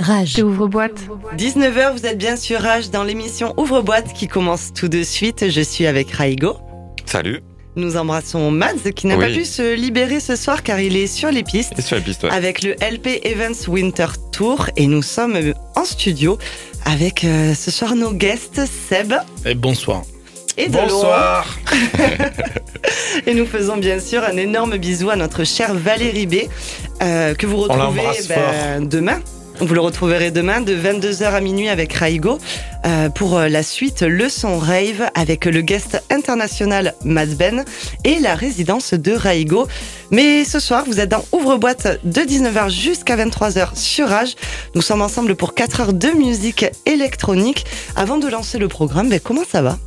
[0.00, 0.38] Rage.
[0.42, 0.98] Ouvre-boîte.
[1.36, 5.50] 19h, vous êtes bien sur Rage dans l'émission Ouvre-boîte qui commence tout de suite.
[5.50, 6.56] Je suis avec Raigo.
[7.04, 7.40] Salut.
[7.76, 9.26] Nous embrassons Mads qui n'a Oui.
[9.28, 12.02] pas pu se libérer ce soir car il est sur les pistes Et sur la
[12.02, 12.30] piste, ouais.
[12.30, 15.38] avec le LP Events Winter Tour et nous sommes
[15.76, 16.36] en studio
[16.84, 19.12] avec euh, ce soir nos guests Seb
[19.44, 20.02] Et bonsoir.
[20.56, 20.68] et.
[20.68, 21.46] Bonsoir.
[23.26, 26.34] Et nous faisons bien sûr un énorme bisou à notre chère Valérie B
[27.02, 29.20] euh, que vous retrouvez ben, demain.
[29.60, 32.38] Vous le retrouverez demain de 22h à minuit avec Raigo
[32.86, 37.66] euh, pour euh, la suite Le Son Rave avec le guest international Matt Ben
[38.04, 39.68] et la résidence de Raigo.
[40.10, 44.34] Mais ce soir, vous êtes dans Ouvre-boîte de 19h jusqu'à 23h sur Rage.
[44.74, 47.66] Nous sommes ensemble pour 4 heures de musique électronique.
[47.96, 49.78] Avant de lancer le programme, ben, comment ça va?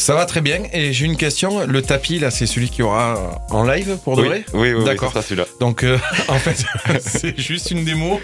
[0.00, 0.62] Ça va très bien.
[0.72, 1.66] Et j'ai une question.
[1.66, 4.72] Le tapis, là, c'est celui qui aura en live pour de oui, vrai oui, oui,
[4.72, 5.10] oui, D'accord.
[5.10, 5.44] sera celui-là.
[5.60, 6.64] Donc, euh, en fait,
[7.00, 8.18] c'est juste une démo.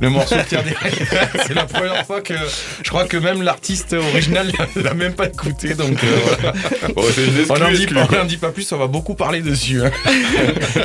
[0.00, 1.30] Le morceau de Pierre derrière.
[1.46, 2.34] C'est la première fois que
[2.82, 5.74] je crois que même l'artiste original l'a même pas écouté.
[5.74, 6.52] Donc, euh, voilà.
[6.96, 8.16] Bon, c'est une on n'en dit, pas- exclu.
[8.18, 8.72] on en dit pas plus.
[8.72, 9.82] On va beaucoup parler dessus.
[9.84, 9.90] hein.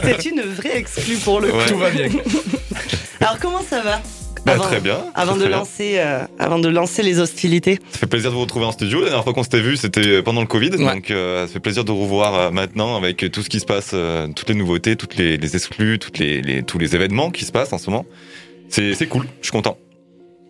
[0.03, 1.57] C'est une vraie exclue pour le coup.
[1.67, 2.07] Tout va bien.
[3.19, 3.99] Alors comment ça va?
[4.45, 4.99] Bah, Avant- très bien.
[5.15, 5.57] Avant très, de bien.
[5.57, 7.79] lancer, euh, avant de lancer les hostilités.
[7.91, 8.99] Ça fait plaisir de vous retrouver en studio.
[8.99, 10.69] La dernière fois qu'on s'était vu, c'était pendant le Covid.
[10.71, 10.93] Ouais.
[10.93, 13.65] Donc, euh, ça fait plaisir de vous revoir euh, maintenant avec tout ce qui se
[13.65, 17.31] passe, euh, toutes les nouveautés, toutes les, les exclus, toutes les, les- tous les événements
[17.31, 18.05] qui se passent en ce moment.
[18.69, 19.25] C'est c'est cool.
[19.41, 19.77] Je suis content.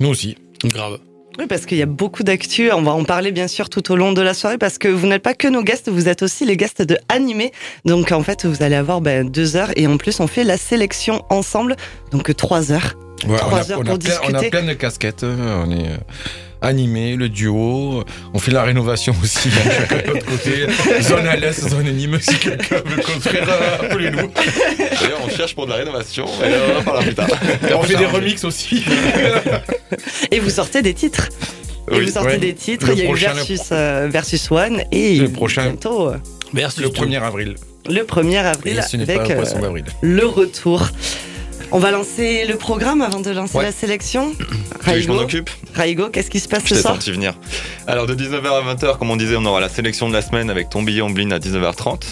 [0.02, 0.36] Nous aussi.
[0.64, 1.00] Grave.
[1.38, 2.72] Oui, parce qu'il y a beaucoup d'actu.
[2.72, 5.06] On va en parler bien sûr tout au long de la soirée parce que vous
[5.08, 7.52] n'êtes pas que nos guests, vous êtes aussi les guests de Animé.
[7.86, 10.56] Donc en fait, vous allez avoir ben, deux heures et en plus on fait la
[10.58, 11.76] sélection ensemble,
[12.12, 12.94] donc trois heures.
[13.28, 15.24] Ouais, on, Trois a, heures on, a plein, on a plein de casquettes.
[15.24, 15.98] euh, On est euh,
[16.62, 18.04] animé, le duo.
[18.34, 19.50] On fait la rénovation aussi.
[19.50, 20.68] hein, de notre côté.
[21.02, 22.20] Zone à l'est, zone anime.
[22.20, 24.30] Si quelqu'un veut construire, euh, appelez-nous.
[25.02, 26.26] D'ailleurs, on cherche pour de la rénovation.
[26.26, 27.28] Et on en parlera plus tard.
[27.76, 28.84] On fait des remixes aussi.
[30.32, 31.30] Et vous sortez des titres.
[31.92, 32.06] Et Oui.
[32.06, 32.38] vous sortez ouais.
[32.38, 32.88] des titres.
[32.88, 35.64] Le Il y a eu versus, euh, versus One et Le prochain.
[35.64, 36.18] bientôt euh,
[36.54, 37.56] Le 1er avril.
[37.90, 39.86] le 1er avril Et ce n'est avec pas le euh, poisson d'avril.
[40.02, 40.90] le retour.
[41.76, 43.66] On va lancer le programme avant de lancer Ouais.
[43.66, 44.32] la sélection.
[44.34, 47.34] Que je m'en Raigo, occupe Raigo, qu'est-ce qui se passe Je ce soir senti venir.
[47.86, 50.50] Alors de 19h à 20h, comme on disait, on aura la sélection de la semaine
[50.50, 52.04] avec ton billet en à 19h30.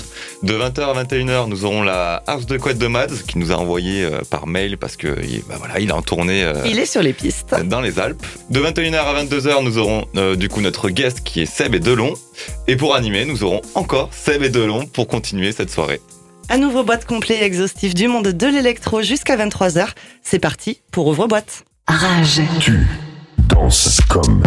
[0.43, 3.55] De 20h à 21h, nous aurons la house de couette de Mads qui nous a
[3.55, 5.07] envoyé euh, par mail parce que
[5.47, 7.55] bah voilà, il est en tournée euh, Il est sur les pistes.
[7.63, 8.25] dans les Alpes.
[8.49, 11.79] De 21h à 22h, nous aurons euh, du coup notre guest qui est Seb et
[11.79, 12.15] Delon.
[12.67, 16.01] Et pour animer, nous aurons encore Seb et Delon pour continuer cette soirée.
[16.49, 19.87] Un nouveau boîte complet et exhaustif du monde de l'électro jusqu'à 23h.
[20.21, 21.63] C'est parti pour Ouvre-boîte.
[21.87, 22.41] Rage.
[22.59, 22.87] Tu
[23.49, 24.43] danses comme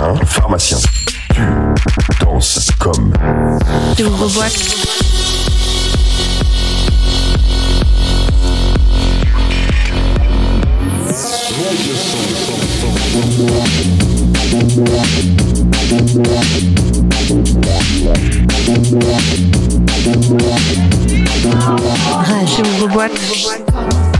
[0.00, 0.78] un pharmacien.
[1.34, 1.42] Tu
[2.20, 3.12] danses comme
[4.00, 4.74] Ouvre-boîte.
[22.24, 22.60] Rage.
[22.60, 23.12] Ouvre-boîte.
[23.12, 24.13] Monte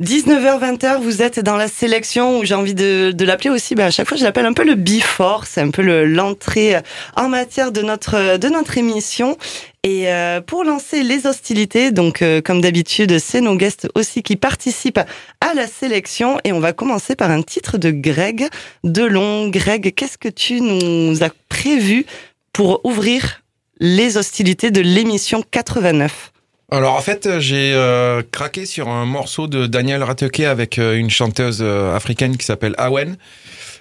[0.00, 3.90] 19h-20h, vous êtes dans la sélection où j'ai envie de, de l'appeler aussi, ben à
[3.90, 6.76] chaque fois je l'appelle un peu le before, c'est un peu le- l'entrée
[7.16, 9.36] en matière de notre, de notre émission.
[9.82, 14.36] Et euh, pour lancer les hostilités, donc euh, comme d'habitude, c'est nos guests aussi qui
[14.36, 15.00] participent
[15.40, 16.38] à la sélection.
[16.44, 18.46] Et on va commencer par un titre de Greg
[18.84, 19.48] Delon.
[19.48, 22.06] Greg, qu'est-ce que tu nous as prévu
[22.52, 23.42] pour ouvrir
[23.80, 26.30] les hostilités de l'émission 89
[26.70, 31.08] Alors en fait, j'ai euh, craqué sur un morceau de Daniel Rateke avec euh, une
[31.08, 33.16] chanteuse euh, africaine qui s'appelle Awen.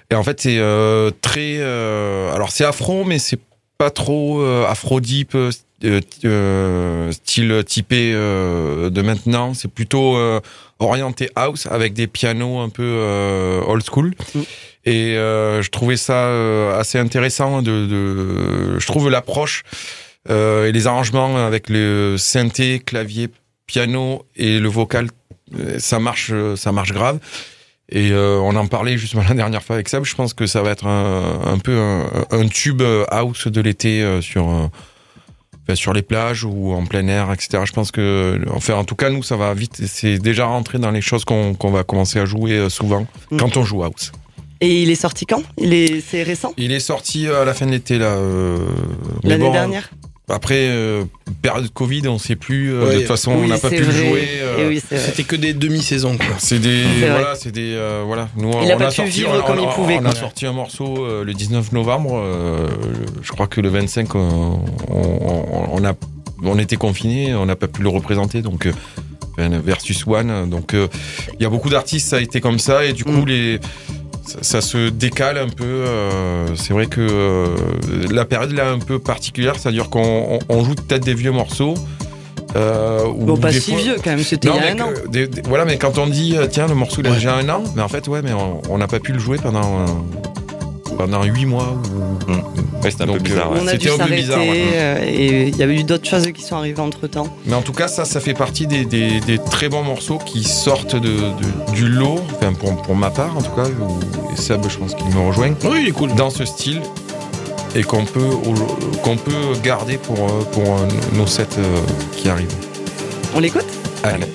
[0.09, 1.57] Et en fait, c'est euh, très.
[1.57, 3.39] euh, alors c'est afro, mais c'est
[3.77, 5.35] pas trop euh, afro deep,
[7.11, 9.53] style typé euh, de maintenant.
[9.53, 10.39] C'est plutôt euh,
[10.79, 14.13] orienté house avec des pianos un peu euh, old school.
[14.33, 14.39] Mm.
[14.85, 17.61] Et euh, je trouvais ça euh, assez intéressant.
[17.61, 19.63] De, de, je trouve l'approche
[20.29, 23.29] et les arrangements avec le synthé, clavier,
[23.65, 25.07] piano et le vocal,
[25.59, 27.19] euh, ça marche, euh, ça marche grave.
[27.89, 30.03] Et euh, on en parlait justement la dernière fois avec Seb.
[30.03, 33.61] Je pense que ça va être un, un peu un, un tube euh, house de
[33.61, 34.67] l'été euh, sur euh,
[35.63, 37.63] enfin, sur les plages ou en plein air, etc.
[37.65, 39.81] Je pense que, enfin, en tout cas, nous, ça va vite.
[39.85, 43.37] C'est déjà rentré dans les choses qu'on va commencer à jouer euh, souvent Mm.
[43.37, 44.11] quand on joue house.
[44.59, 45.43] Et il est sorti quand?
[45.59, 46.51] Il est, c'est récent?
[46.57, 48.07] Il est sorti euh, à la fin de l'été là.
[48.07, 48.57] euh,
[49.23, 49.91] L'année bon, dernière?
[50.29, 51.03] Après, euh,
[51.41, 52.73] période Covid, on sait plus.
[52.73, 53.93] euh, Ouais, de toute façon, on n'a pas pu le vrai.
[54.09, 54.27] jouer.
[54.41, 54.81] euh, oui.
[54.89, 56.35] C'était que des demi-saisons, quoi.
[56.37, 58.27] C'est des voilà, c'est des euh, voilà.
[58.35, 60.05] Nous, Il a on pas a pu sorti, vivre on, comme il on pouvait, On
[60.05, 62.11] a sorti un morceau euh, le 19 novembre.
[62.17, 62.67] euh,
[63.21, 64.59] je crois que le 25, on,
[64.89, 65.93] on, on a
[66.43, 68.71] on était confinés, on n'a pas pu le représenter, donc euh,
[69.39, 70.49] versus One.
[70.49, 70.87] Donc euh,
[71.39, 73.27] il y a beaucoup d'artistes, ça a été comme ça, et du coup Mm.
[73.27, 73.59] les
[74.27, 75.63] ça, ça se décale un peu.
[75.65, 77.47] euh, c'est vrai que euh,
[78.11, 81.31] la période là est un peu particulière, c'est-à-dire qu'on on- on joue peut-être des vieux
[81.31, 81.73] morceaux.
[82.55, 84.89] Euh, Bon, pas si fois- vieux quand même, c'était il y a un an.
[84.93, 87.15] que- des- des- voilà, mais quand on dit tiens le morceau il a Ouais.
[87.17, 89.37] déjà un an, mais en fait ouais, mais on- on n'a pas pu le jouer
[89.37, 89.85] pendant euh,
[90.97, 91.75] pendant huit mois.
[92.27, 92.31] Ou...
[92.83, 93.51] Ouais, c'était un peu Donc, bizarre.
[93.51, 93.59] euh, ouais.
[93.63, 94.63] On a dû C'était un peu bizarre, ouais.
[94.73, 97.27] euh, et il y a eu d'autres choses qui sont arrivées entre temps.
[97.45, 100.43] Mais en tout cas ça, ça fait partie des, des- des très bons morceaux qui
[100.43, 103.67] sortent de, de- du lot, enfin pour, pour ma part en tout cas,
[104.33, 106.13] et Seb je pense qu'il me rejoint, Oui, il est cool.
[106.15, 106.81] dans ce style
[107.75, 108.29] et qu'on peut
[109.03, 109.31] qu'on peut
[109.63, 111.77] garder pour euh, pour euh, nos sets euh,
[112.15, 112.53] qui arrivent.
[113.35, 113.65] On l'écoute?
[114.03, 114.25] Allez.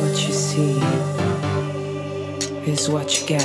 [0.00, 0.78] What you see
[2.66, 3.44] is what you get.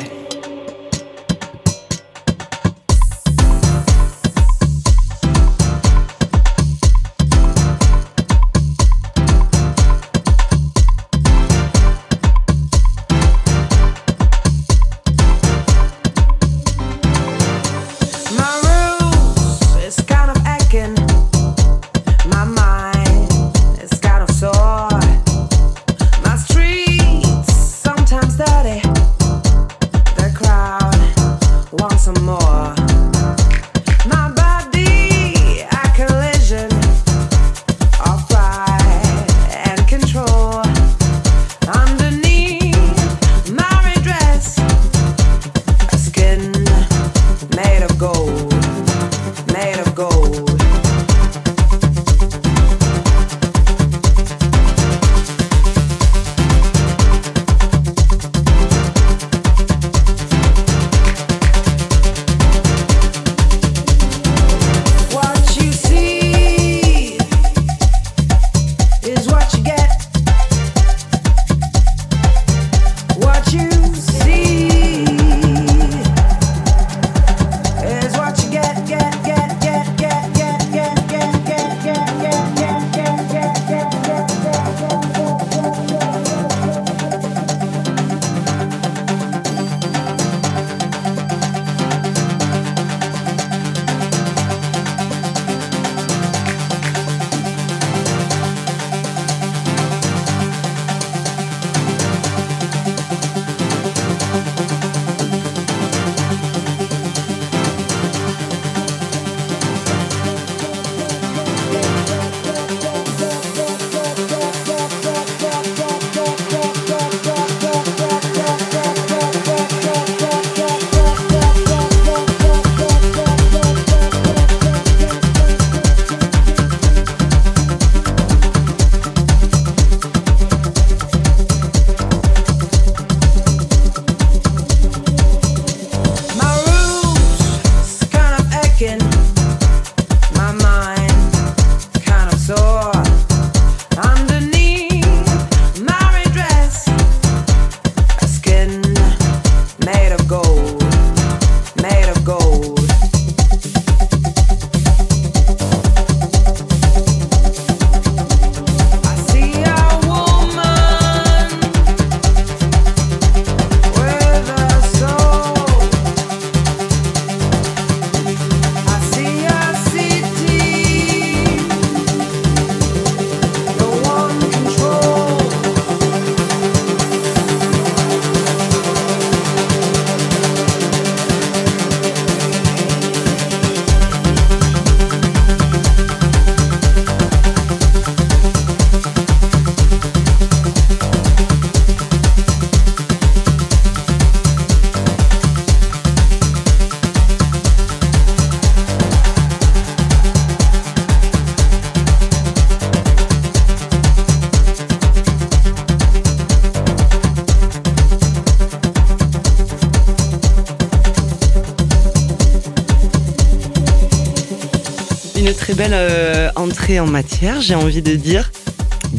[216.84, 218.52] Entrée en matière, j'ai envie de dire.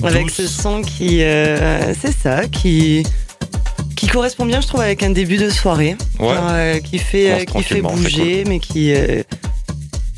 [0.03, 1.23] Avec ce son qui.
[1.23, 3.05] euh, c'est ça, qui.
[3.97, 5.97] Qui correspond bien, je trouve, avec un début de soirée.
[6.19, 6.35] Ouais.
[6.35, 8.93] Genre, euh, qui fait, euh, qui fait bouger, mais qui.
[8.93, 9.23] euh,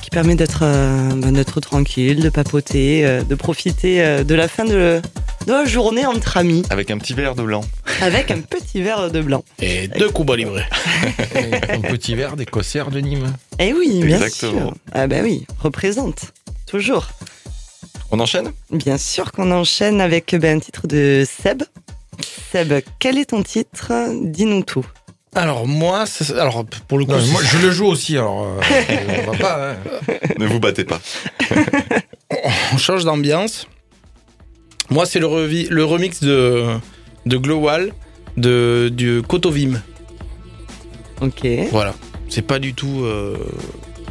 [0.03, 4.49] qui permet d'être euh, ben, d'être tranquille, de papoter, euh, de profiter euh, de la
[4.49, 5.01] fin de,
[5.47, 7.63] de la journée entre amis Avec un petit verre de blanc.
[8.01, 9.45] avec un petit verre de blanc.
[9.61, 10.59] Et deux Cuba Libre.
[11.69, 13.33] Un petit verre des Cossères de Nîmes.
[13.59, 14.61] Eh oui, bien Exactement.
[14.69, 14.75] sûr.
[14.93, 16.33] Ah ben oui, représente.
[16.67, 17.09] Toujours.
[18.11, 18.53] On enchaîne?
[18.71, 21.63] Bien sûr qu'on enchaîne avec ben, un titre de Seb.
[22.53, 23.93] Seb, quel est ton titre?
[24.23, 24.87] Dis-nous tout.
[25.35, 28.61] Alors moi, ça- alors pour le coup, Non, moi, je le joue aussi, alors euh,
[29.27, 29.71] on va pas.
[29.73, 29.77] hein.
[30.39, 31.01] Ne vous battez pas.
[32.73, 33.67] on change d'ambiance.
[34.89, 36.65] Moi, c'est le, revi- le remix de,
[37.27, 37.93] de Glowal
[38.37, 39.83] de, du Kotovim.
[41.21, 41.47] Ok.
[41.71, 41.95] Voilà.
[42.29, 43.37] C'est pas du tout euh,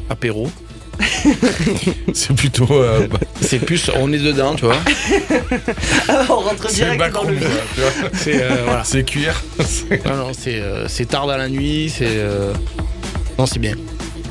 [0.09, 0.49] apéro.
[2.13, 2.67] C'est plutôt.
[2.71, 4.77] euh, bah, C'est plus, on est dedans, tu vois.
[6.07, 7.35] Ah, on rentre direct dans le.
[8.13, 8.83] C'est euh, voilà.
[8.83, 9.41] C'est cuir.
[10.05, 11.91] Non, non, c'est euh, c'est tard dans la nuit.
[11.95, 12.53] C'est euh,
[13.39, 13.73] non, c'est bien.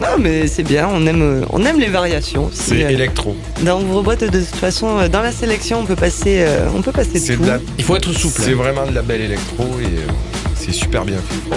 [0.01, 2.51] Non, mais c'est bien, on aime, on aime les variations.
[2.53, 3.37] C'est Euh, électro.
[3.63, 7.21] Dans Ouvre-boîte, de toute façon, dans la sélection, on peut passer, euh, on peut passer
[7.37, 7.43] tout.
[7.43, 8.41] de la- Il faut être souple.
[8.43, 10.13] C'est vraiment de la belle électro et euh,
[10.57, 11.57] c'est super bien fait.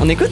[0.00, 0.30] On écoute?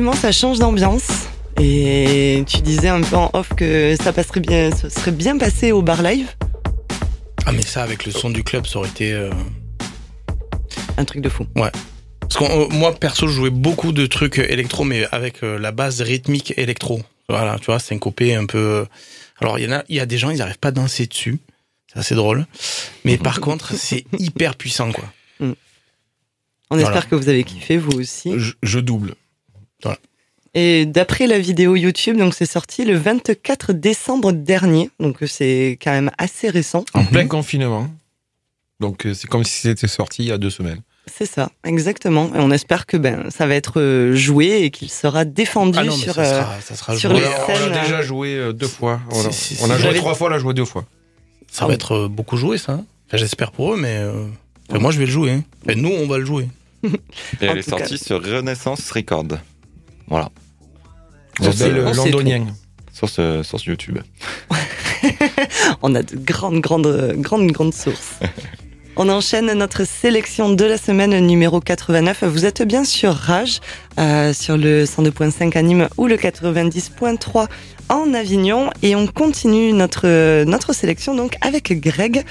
[0.00, 1.26] Effectivement, ça change d'ambiance.
[1.60, 5.72] Et tu disais un peu en off que ça passerait bien, ça serait bien passé
[5.72, 6.26] au bar live.
[7.44, 9.12] Ah mais ça avec le son du club, ça aurait été.
[9.12, 9.30] euh,
[10.96, 11.44] Un truc de fou.
[11.54, 15.70] Parce que euh, moi perso, je jouais beaucoup de trucs électro, mais avec euh, la
[15.70, 17.02] base rythmique électro.
[17.28, 18.56] Voilà, tu vois, syncopé un peu.
[18.58, 18.84] euh.
[19.42, 21.06] Alors il y en a, il y a des gens, ils n'arrivent pas à danser
[21.06, 21.38] dessus.
[21.92, 22.46] C'est assez drôle.
[23.04, 25.04] Mais par contre, c'est hyper puissant, quoi.
[25.40, 26.86] On Voilà.
[26.86, 28.32] espère que vous avez kiffé, vous aussi.
[28.38, 29.14] Je, je double.
[30.54, 35.78] Et d'après la vidéo YouTube, donc c'est sorti le 24 décembre dernier, donc euh, c'est
[35.80, 36.84] quand même assez récent.
[36.92, 37.08] En Mhm.
[37.08, 37.88] plein confinement.
[38.80, 40.80] Donc euh, c'est comme si c'était sorti il y a deux semaines.
[41.06, 42.26] C'est ça, exactement.
[42.34, 45.84] Et on espère que ben ça va être euh, joué et qu'il sera défendu Ah
[45.84, 46.14] non, sur.
[46.14, 47.20] ça euh, sera, ça sera sur joué.
[47.20, 49.00] les on, a, on scènes, a déjà euh, joué euh, deux fois.
[49.12, 49.72] On a, Si, si, on si.
[49.72, 50.84] a joué trois fois, on a joué deux fois.
[51.50, 52.72] Ça va être euh, beaucoup joué, ça.
[52.72, 52.84] hein.
[53.06, 54.26] Enfin, J'espère pour eux, mais euh,
[54.68, 55.30] enfin, moi, je vais le jouer.
[55.30, 55.44] hein.
[55.64, 56.48] Enfin, nous, on va le jouer.
[56.84, 56.86] Et
[57.48, 59.26] En elle est sortie sur Renaissance Record.
[60.10, 60.28] Voilà.
[61.40, 62.46] Sur Sur, le londonien.
[62.92, 63.98] sur, ce, sur ce YouTube.
[65.82, 68.18] On a de grandes, grandes, grandes, grandes sources.
[68.96, 72.24] On enchaîne notre sélection de la semaine numéro 89.
[72.24, 73.60] Vous êtes bien sur Rage,
[73.98, 77.46] euh, sur le 102.5 à Nîmes ou le 90.3
[77.88, 78.70] en Avignon.
[78.82, 82.24] Et on continue notre, notre sélection donc avec Greg.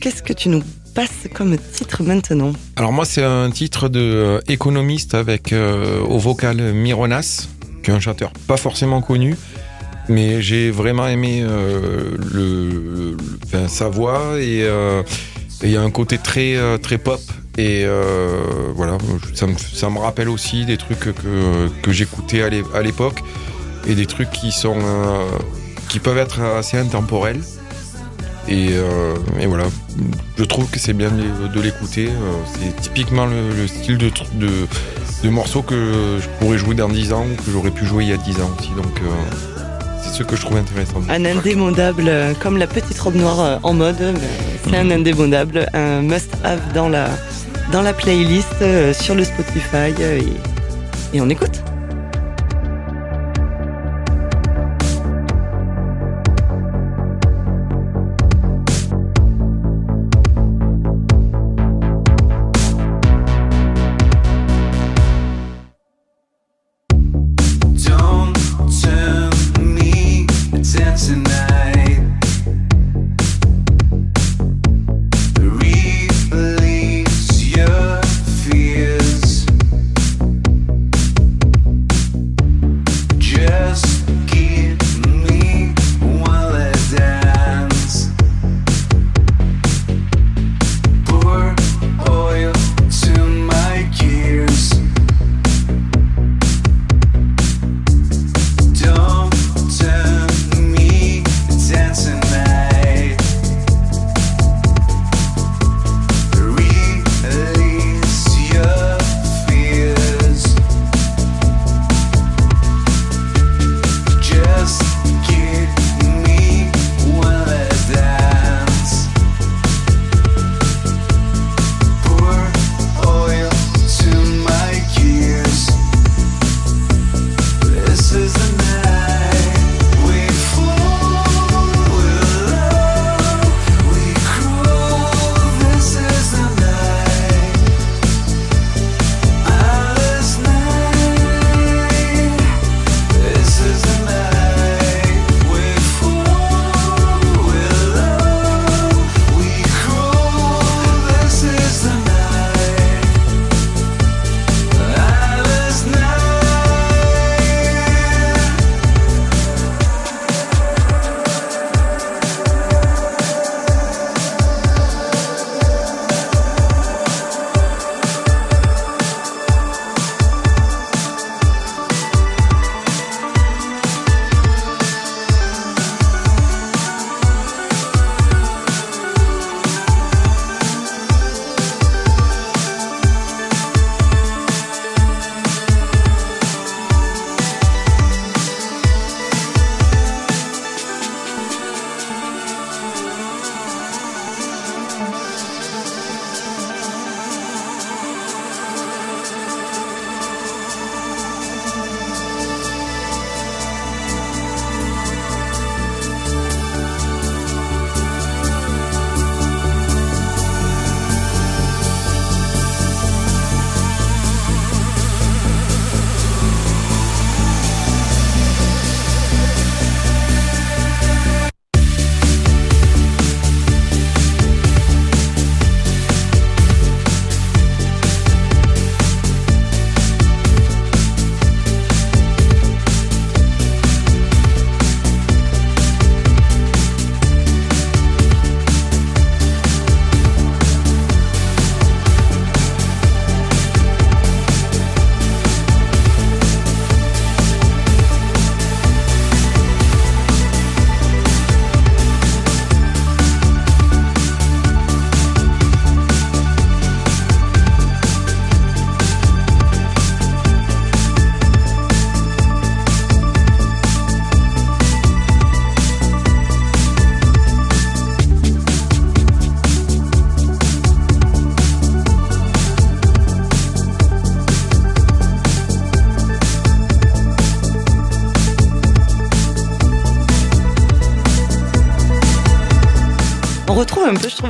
[0.00, 4.40] Qu'est-ce que tu nous passes comme titre maintenant Alors moi c'est un titre de euh,
[4.48, 7.48] économiste avec euh, au vocal Mironas,
[7.82, 9.36] qui est un chanteur pas forcément connu,
[10.08, 13.16] mais j'ai vraiment aimé euh, le,
[13.68, 14.66] sa voix et
[15.62, 17.20] il y a un côté très très pop
[17.58, 17.84] et
[18.74, 18.98] voilà
[19.34, 23.20] ça me, ça me rappelle aussi des trucs que, que j'écoutais à l'é- à l'époque
[23.86, 24.78] et des trucs qui sont
[25.88, 27.40] qui peuvent être assez intemporels.
[28.48, 29.64] Et, euh, et voilà,
[30.36, 32.08] je trouve que c'est bien de, l'écouter.
[32.08, 34.48] euh, C'est typiquement le, le style de, tr- de,
[35.22, 38.10] de morceau que je pourrais jouer dans 10 ans ou que j'aurais pu jouer il
[38.10, 38.70] y a 10 ans aussi.
[38.70, 39.08] Donc euh,
[40.02, 41.00] c'est ce que je trouve intéressant.
[41.08, 44.14] Un indémodable, comme la petite robe noire en mode,
[44.68, 47.08] c'est un indémodable, un must-have dans la,
[47.70, 48.52] dans la playlist,
[48.92, 51.61] sur le Spotify, et, et on écoute.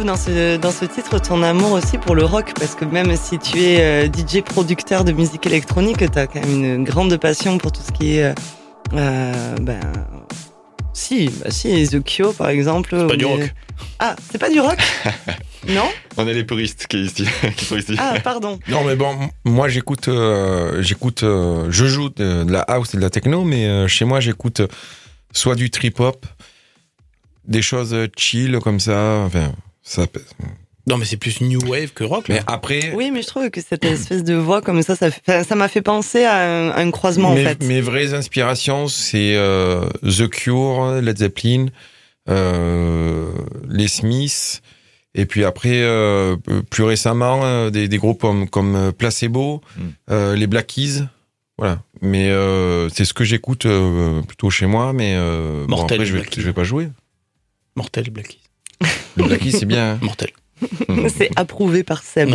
[0.02, 3.16] Retrouve dans ce, dans ce titre ton amour aussi pour le rock, parce que même
[3.16, 7.16] si tu es euh, DJ producteur de musique électronique, tu as quand même une grande
[7.18, 8.24] passion pour tout ce qui est.
[8.24, 8.34] euh,
[8.94, 9.80] euh, ben,
[10.92, 12.96] si, bah si, The Cure par exemple.
[12.98, 13.54] C'est pas du rock.
[13.98, 14.78] Ah, c'est pas du rock
[15.68, 17.94] Non On est les puristes qui, ici, qui sont ici.
[17.98, 18.58] Ah, pardon.
[18.68, 22.96] Non, mais bon, moi j'écoute, euh, j'écoute, euh, je joue de, de la house et
[22.96, 24.62] de la techno, mais euh, chez moi j'écoute
[25.32, 26.26] soit du trip hop,
[27.46, 29.22] des choses chill comme ça.
[29.26, 29.52] Enfin,
[29.83, 30.07] ça.
[30.07, 30.23] peut-
[30.87, 32.27] Non, mais c'est plus new wave que rock.
[32.29, 32.35] là.
[32.37, 35.68] Mais après, Oui, mais je trouve que cette espèce de voix comme ça, ça m'a
[35.68, 37.62] fait penser à un, à un croisement mes, en fait.
[37.64, 41.66] mes vraies inspirations, c'est euh, The Cure, Led Zeppelin,
[42.29, 43.31] euh,
[43.68, 44.62] les Smiths,
[45.14, 46.37] et puis après, euh,
[46.71, 49.83] plus récemment, euh, des, des groupes comme, comme Placebo, Mm.
[50.11, 51.03] euh, les Black Keys.
[51.59, 51.83] Voilà.
[52.01, 56.07] Mais euh, c'est ce que j'écoute euh, plutôt chez moi, mais euh, bon, Mortel, après,
[56.07, 56.40] je vais, Black Keys.
[56.40, 56.88] je vais pas jouer.
[57.77, 58.38] Mortel, Black Keys.
[59.16, 59.92] Le c'est bien.
[59.92, 59.98] hein.
[60.03, 60.31] Mortel.
[61.16, 62.31] C'est approuvé par Seb.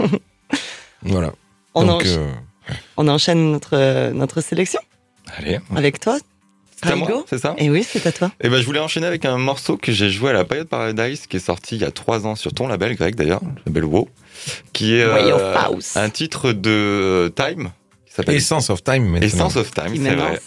[0.00, 0.06] Ouais.
[1.02, 1.32] Voilà.
[1.74, 2.32] On, Donc, encha- euh,
[2.96, 4.80] on enchaîne notre, euh, notre sélection
[5.36, 6.18] Allez, avec toi.
[6.82, 8.32] c'est à moi, c'est ça Et oui, c'est à toi.
[8.40, 11.26] Et ben, je voulais enchaîner avec un morceau que j'ai joué à la Période Paradise,
[11.28, 13.84] qui est sorti il y a trois ans sur ton label grec d'ailleurs, le label
[13.84, 14.08] WoW,
[14.72, 15.96] qui est Way of euh, House.
[15.96, 17.70] un titre de Time,
[18.26, 19.04] Essence of Time.
[19.04, 19.26] maintenant.
[19.26, 20.40] Essence of Time, c'est vrai.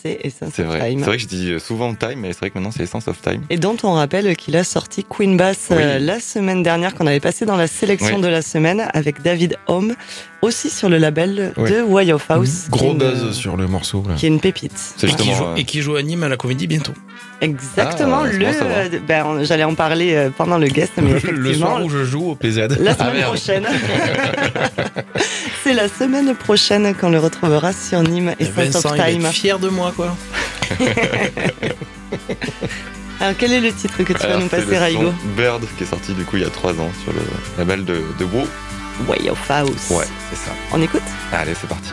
[0.53, 0.95] c'est vrai.
[0.95, 3.41] Que je dis souvent Time, mais c'est vrai que maintenant c'est Essence of Time.
[3.49, 5.77] Et dont on rappelle qu'il a sorti Queen Bass Oui.
[5.79, 8.21] euh, la semaine dernière, qu'on avait passé dans la sélection Oui.
[8.21, 9.95] de la semaine avec David Home,
[10.41, 11.69] aussi sur le label Oui.
[11.71, 12.65] de Way of House.
[12.67, 14.03] est Gros une- buzz sur le morceau.
[14.07, 14.15] là.
[14.15, 14.71] Qui est une pépite.
[14.75, 15.35] C'est Et qui, justement.
[15.37, 16.93] joue, euh, et qui joue à Nîmes à la comédie bientôt.
[17.41, 18.45] Exactement, Ah, le.
[18.45, 22.03] euh, ben, on- j'allais en parler euh, pendant le guest, mais Le soir où je
[22.05, 22.57] joue au PZ.
[22.79, 23.25] la Ah, semaine merde.
[23.35, 23.65] prochaine.
[25.71, 29.25] C'est la semaine prochaine qu'on le retrouvera sur Nîmes et Sense Vincent, of il Time.
[29.25, 30.17] est fier de moi, quoi.
[33.21, 35.83] Alors, quel est le titre que tu vas alors, nous c'est passer, Raigo Bird qui
[35.83, 37.21] est sorti du coup il y a trois ans sur le
[37.57, 38.45] label de, de WoW.
[39.07, 39.89] Way of House.
[39.91, 40.51] Ouais, c'est ça.
[40.73, 41.03] On écoute?
[41.31, 41.91] Allez, c'est parti.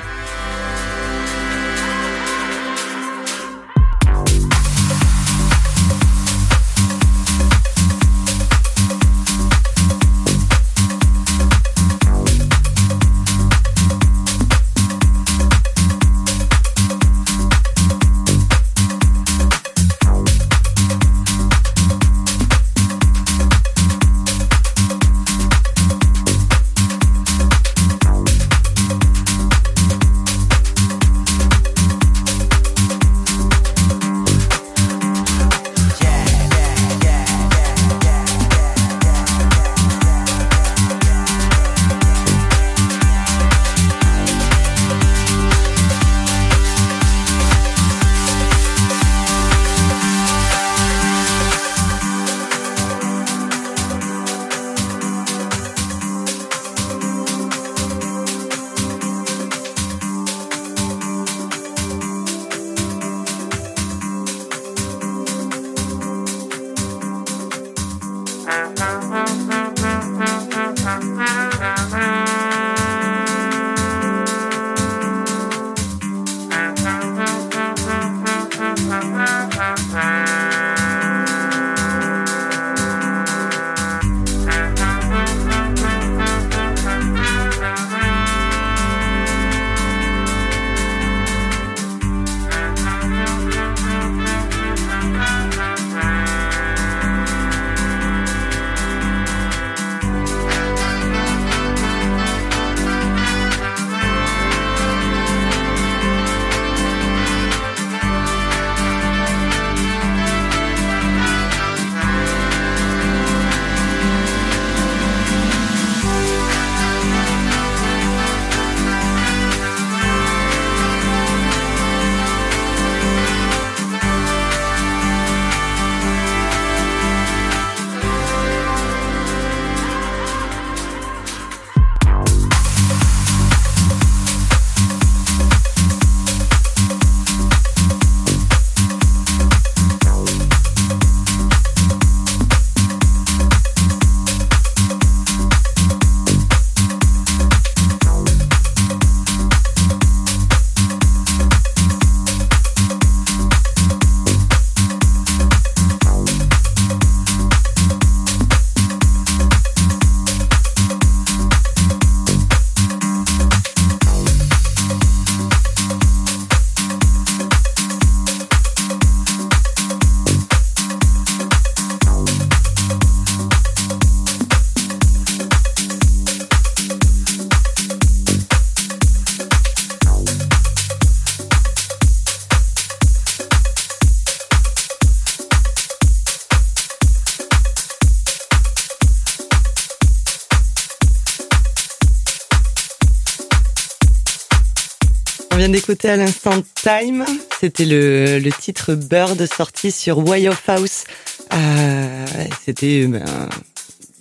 [195.69, 197.25] Vient d'écouter à l'instant Time.
[197.61, 201.05] C'était le, le titre Bird sorti sur Way of House.
[201.53, 202.27] Euh,
[202.65, 203.25] C'était ben,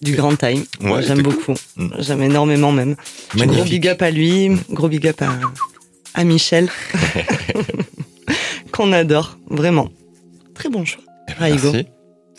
[0.02, 0.66] du grand time.
[0.82, 1.54] Ouais, J'aime beaucoup.
[1.78, 1.88] Mm.
[2.00, 2.96] J'aime énormément même.
[3.36, 4.52] Gros big up à lui.
[4.72, 5.30] Gros big up à,
[6.16, 6.70] à Michel.
[8.74, 9.38] Qu'on adore.
[9.50, 9.90] Vraiment.
[10.54, 11.04] Très bon choix.
[11.38, 11.72] Raigo.
[11.72, 11.88] Merci.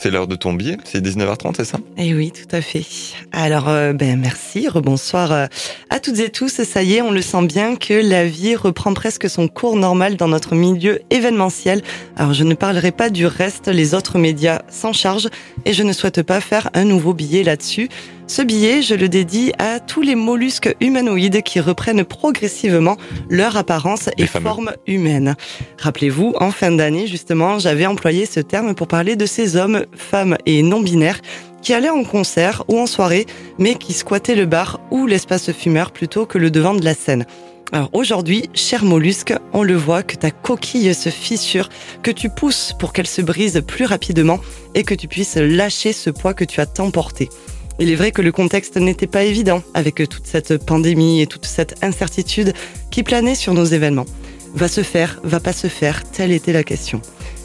[0.00, 1.78] C'est l'heure de ton billet, c'est 19h30, c'est ça?
[1.96, 2.84] Eh oui, tout à fait.
[3.32, 5.46] Alors, euh, ben merci, rebonsoir euh,
[5.90, 6.62] à toutes et tous.
[6.62, 10.16] Ça y est, on le sent bien que la vie reprend presque son cours normal
[10.16, 11.82] dans notre milieu événementiel.
[12.16, 15.30] Alors, je ne parlerai pas du reste, les autres médias s'en chargent
[15.64, 17.88] et je ne souhaite pas faire un nouveau billet là-dessus.
[18.28, 22.98] Ce billet, je le dédie à tous les mollusques humanoïdes qui reprennent progressivement
[23.30, 24.44] leur apparence Les et fameux.
[24.44, 25.34] forme humaine.
[25.78, 30.36] Rappelez-vous, en fin d'année, justement, j'avais employé ce terme pour parler de ces hommes, femmes
[30.44, 31.22] et non-binaires
[31.62, 33.24] qui allaient en concert ou en soirée,
[33.58, 37.24] mais qui squattaient le bar ou l'espace fumeur plutôt que le devant de la scène.
[37.72, 41.70] Alors aujourd'hui, cher mollusque, on le voit que ta coquille se fissure,
[42.02, 44.38] que tu pousses pour qu'elle se brise plus rapidement
[44.74, 47.30] et que tu puisses lâcher ce poids que tu as tant porté.
[47.78, 51.46] Il est vrai que le contexte n'était pas évident avec toute cette pandémie et toute
[51.46, 52.52] cette incertitude
[52.90, 54.06] qui planait sur nos événements.
[54.54, 57.00] Va se faire, va pas se faire, telle était la question.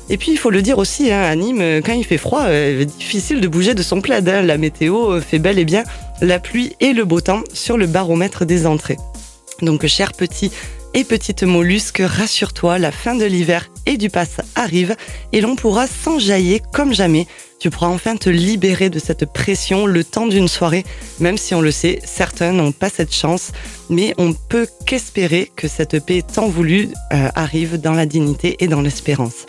[0.10, 2.84] Et puis il faut le dire aussi, hein, à Nîmes, quand il fait froid, euh,
[2.84, 4.28] difficile de bouger de son plaid.
[4.28, 4.42] hein.
[4.42, 5.84] La météo fait bel et bien
[6.22, 8.98] la pluie et le beau temps sur le baromètre des entrées.
[9.62, 10.52] Donc cher petit
[10.94, 14.96] et petite mollusque, rassure-toi, la fin de l'hiver et du pass arrive
[15.32, 17.28] et l'on pourra s'enjailler comme jamais.
[17.60, 20.84] Tu pourras enfin te libérer de cette pression le temps d'une soirée,
[21.20, 23.52] même si on le sait, certains n'ont pas cette chance,
[23.90, 28.68] mais on peut qu'espérer que cette paix tant voulue euh, arrive dans la dignité et
[28.68, 29.46] dans l'espérance.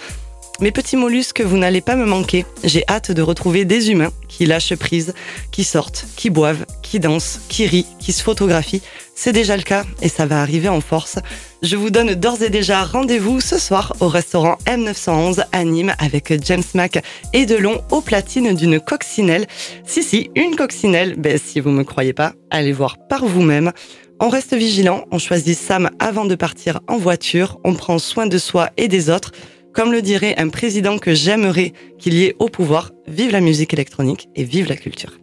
[0.60, 2.46] Mes petits mollusques, vous n'allez pas me manquer.
[2.62, 5.12] J'ai hâte de retrouver des humains qui lâchent prise,
[5.50, 8.80] qui sortent, qui boivent, qui dansent, qui rient, qui se photographient.
[9.16, 11.18] C'est déjà le cas et ça va arriver en force.
[11.62, 16.32] Je vous donne d'ores et déjà rendez-vous ce soir au restaurant M911 à Nîmes avec
[16.44, 19.46] James Mack et Delon au platine d'une coccinelle.
[19.84, 21.16] Si, si, une coccinelle.
[21.18, 23.72] Ben, si vous me croyez pas, allez voir par vous-même.
[24.20, 28.38] On reste vigilant, on choisit Sam avant de partir en voiture, on prend soin de
[28.38, 29.32] soi et des autres.
[29.74, 33.72] Comme le dirait un président que j'aimerais qu'il y ait au pouvoir, vive la musique
[33.74, 35.18] électronique et vive la culture.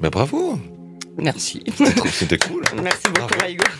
[0.00, 0.58] Bah bravo
[1.18, 1.62] Merci.
[2.10, 3.34] C'était cool Merci beaucoup, Bravo.
[3.42, 3.64] Raigo.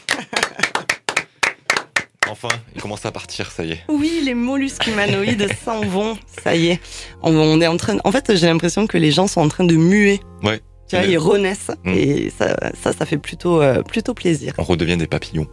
[2.31, 3.81] Enfin, il commence à partir, ça y est.
[3.89, 6.17] Oui, les mollusques humanoïdes s'en vont.
[6.43, 6.81] Ça y est.
[7.23, 7.99] On, on est en train.
[8.05, 10.21] En fait, j'ai l'impression que les gens sont en train de muer.
[10.43, 10.61] Ouais.
[10.89, 11.71] Tu vois, ils renaissent.
[11.85, 11.91] Mm.
[11.91, 14.55] Et ça, ça, ça fait plutôt, euh, plutôt plaisir.
[14.57, 15.47] On redevient des papillons.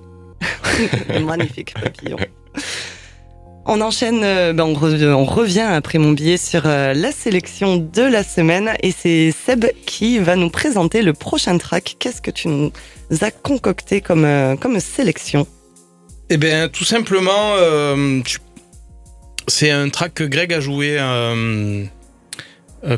[1.22, 2.18] Magnifique papillon.
[3.72, 7.78] On enchaîne, euh, ben on, re- on revient après mon billet sur euh, la sélection
[7.78, 11.96] de la semaine et c'est Seb qui va nous présenter le prochain track.
[12.00, 12.72] Qu'est-ce que tu nous
[13.22, 15.46] as concocté comme, euh, sélection?
[16.32, 17.54] Eh bien, tout simplement,
[19.48, 20.98] c'est un track que Greg a joué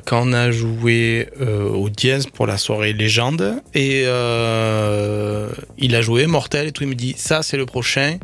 [0.06, 3.62] quand on a joué au Diez pour la soirée légende.
[3.74, 6.84] Et il a joué Mortel et tout.
[6.84, 8.18] Il me dit Ça, c'est le prochain.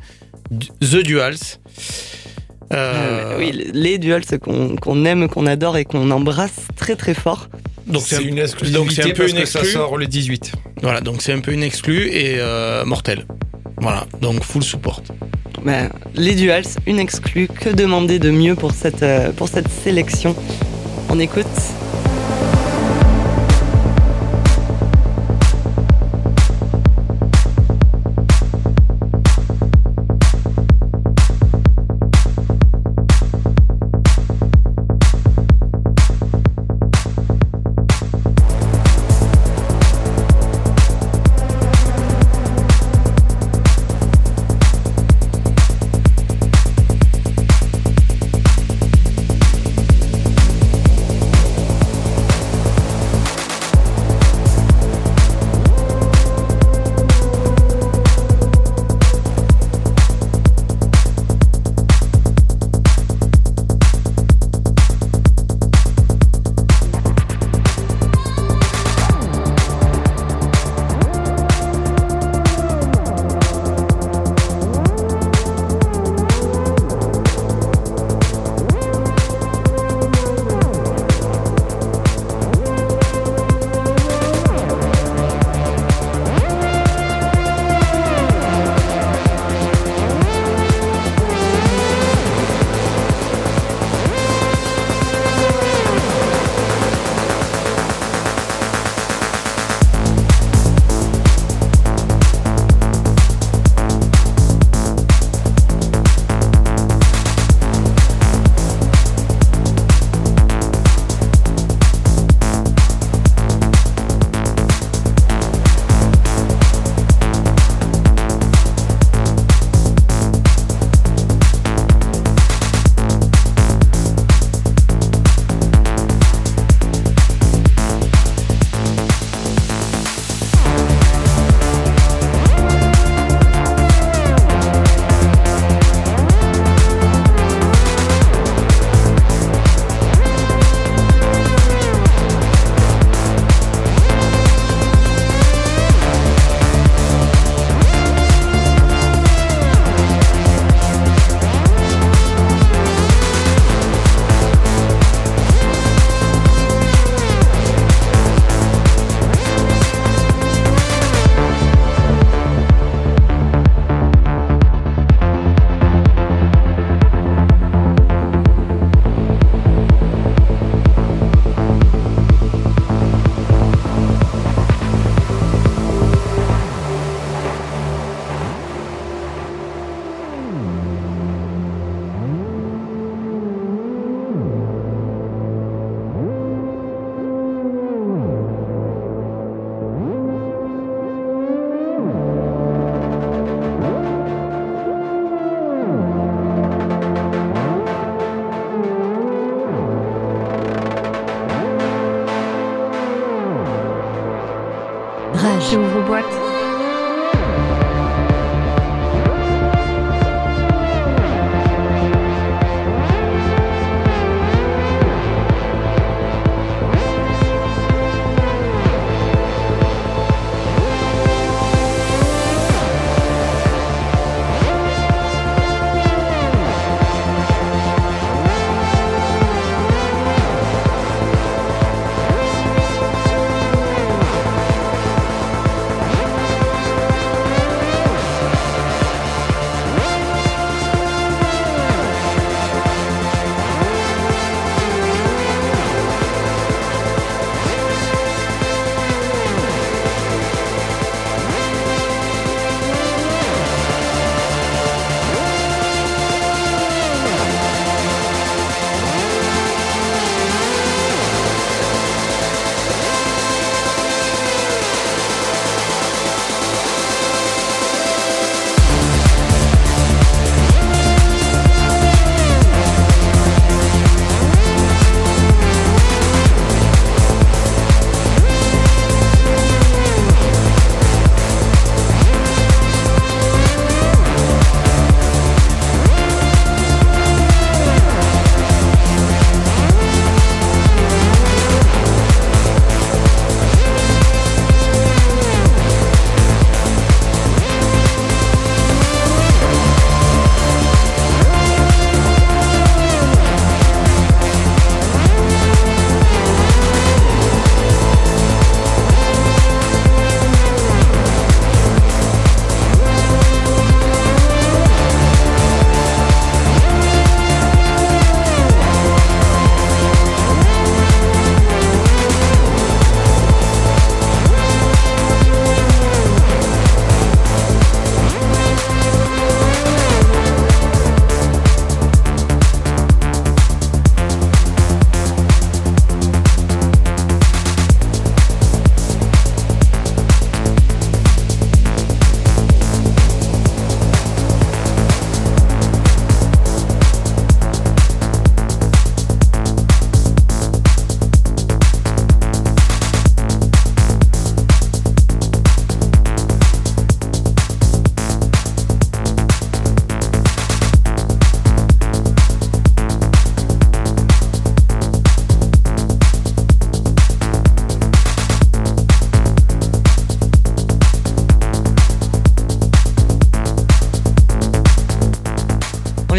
[0.81, 1.37] The Duals.
[2.73, 7.47] Euh, Oui, les duels qu'on qu'on aime, qu'on adore et qu'on embrasse très très fort.
[7.85, 8.35] donc c'est un- une
[8.73, 10.51] donc c'est un peu une ça sort le 18.
[10.81, 13.25] Voilà, donc c'est un peu une exclue et euh, Mortel.
[13.79, 15.01] Voilà, donc full support.
[15.63, 17.47] Ben, les duels, une exclue.
[17.47, 20.35] Que demander de mieux pour cette, euh, pour cette sélection?
[21.09, 21.45] On écoute.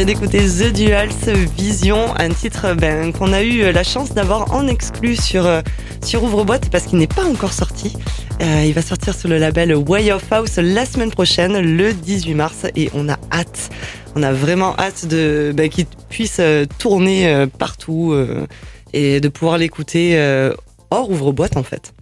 [0.08, 5.16] D'écouter The Duals Vision, un titre ben, qu'on a eu la chance d'avoir en exclu
[5.16, 5.60] sur, euh,
[6.02, 7.92] sur Ouvre-Boîte parce qu'il n'est pas encore sorti.
[8.40, 12.34] Euh, il va sortir sur le label Way of House la semaine prochaine, le 18
[12.34, 13.68] mars, et on a hâte.
[14.16, 18.46] On a vraiment hâte de ben, qu'il puisse euh, tourner euh, partout euh,
[18.94, 20.54] et de pouvoir l'écouter euh,
[20.88, 21.92] hors Ouvre-Boîte en fait.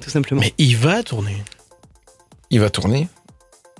[0.00, 0.40] Tout simplement.
[0.40, 1.36] Mais il va tourner.
[2.48, 3.06] Il va tourner.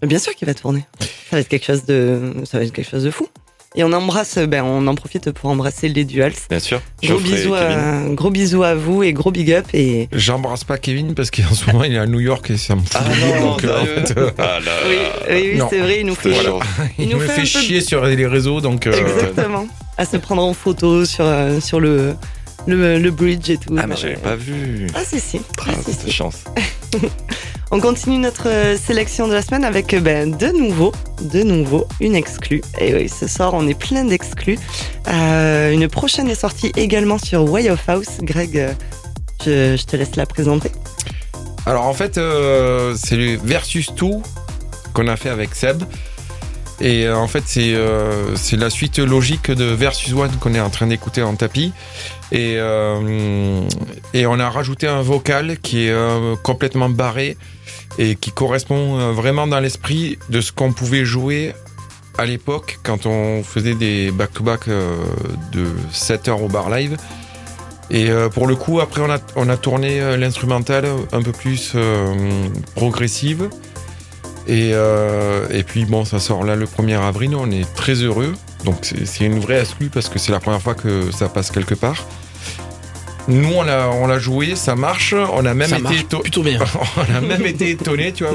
[0.03, 0.85] Bien sûr qu'il va tourner.
[1.01, 3.29] Ça va être quelque chose de, ça va être quelque chose de fou.
[3.75, 6.35] Et on embrasse, ben on en profite pour embrasser les duals.
[6.51, 6.83] Bien sûr.
[7.03, 11.15] Gros bisous, à, gros bisous à vous et gros big up et J'embrasse pas Kevin
[11.15, 12.91] parce qu'en ce moment il est à New York et ça me fout.
[12.95, 15.31] Ah de non, donc, euh, en sérieux fait, euh, Ah là oui, là.
[15.31, 16.59] oui, c'est vrai, il nous fait Voilà.
[16.99, 18.87] Il il nous me fait fait un peu- chier sur les réseaux donc.
[18.87, 21.25] euh, exactement à se prendre en photo sur
[21.63, 22.15] sur le
[22.67, 23.75] le, le bridge et tout.
[23.79, 24.87] Ah mais j'avais pas vu.
[24.95, 25.41] Ah si si.
[25.59, 26.13] Ah, Ah, si, de si.
[26.13, 26.45] chance.
[27.75, 30.93] On continue notre euh, sélection de la semaine avec euh, ben, de nouveau,
[31.23, 32.61] de nouveau, une exclue.
[32.79, 34.59] Et oui, ce soir, on est plein d'exclus.
[35.09, 38.19] Euh, une prochaine est sortie également sur Way of House.
[38.21, 38.75] Greg,
[39.43, 40.71] je, je te laisse la présenter.
[41.65, 44.07] Alors en fait, euh, c'est le Versus 2
[44.93, 45.83] qu'on a fait avec Seb.
[46.83, 50.61] Et euh, en fait, c'est euh, c'est la suite logique de Versus One qu'on est
[50.61, 51.73] en train d'écouter en tapis.
[52.33, 53.61] Et, euh,
[54.13, 55.95] et on a rajouté un vocal qui est
[56.43, 57.37] complètement barré
[57.99, 61.55] et qui correspond vraiment dans l'esprit de ce qu'on pouvait jouer
[62.19, 66.97] à l'époque quand on faisait des back-to-back de 7 heures au bar live.
[67.91, 71.77] Et pour le coup, après, on a, on a tourné l'instrumental un peu plus
[72.75, 73.51] progressive.
[74.49, 77.35] Et, euh, et puis, bon, ça sort là le 1er avril.
[77.37, 78.35] On est très heureux.
[78.65, 81.75] Donc, c'est une vraie exclue parce que c'est la première fois que ça passe quelque
[81.75, 82.07] part.
[83.29, 85.15] Nous, on l'a on l'a joué, ça marche.
[85.15, 86.59] On a même Ça été marche éto- plutôt bien.
[86.97, 88.35] on a même été étonné, tu vois.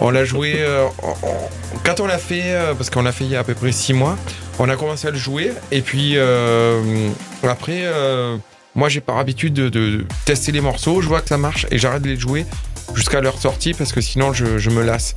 [0.00, 1.14] On l'a joué euh, on-
[1.84, 3.72] quand on l'a fait, euh, parce qu'on l'a fait il y a à peu près
[3.72, 4.16] six mois.
[4.58, 6.16] On a commencé à le jouer et puis
[7.42, 7.84] après,
[8.74, 11.76] moi j'ai par habitude de, de tester les morceaux, je vois que ça marche et
[11.78, 12.46] j'arrête de les jouer.
[12.94, 15.14] Jusqu'à leur sortie parce que sinon je, me lasse.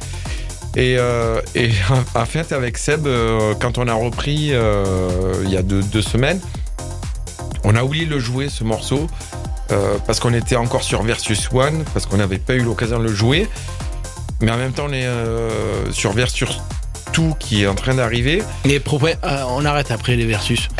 [0.76, 1.41] Et, euh,
[2.15, 6.39] en fait, avec Seb, euh, quand on a repris euh, il y a deux, semaines,
[7.63, 9.07] on a oublié de le jouer ce morceau
[10.07, 13.13] parce qu'on était encore sur Versus One, parce qu'on n'avait pas eu l'occasion de le
[13.13, 13.47] jouer.
[14.41, 15.07] Mais en même temps, on est
[15.91, 16.59] sur Versus
[17.14, 18.41] 2 qui est en train d'arriver.
[18.66, 18.80] Mais
[19.24, 20.68] euh, on arrête après les versus.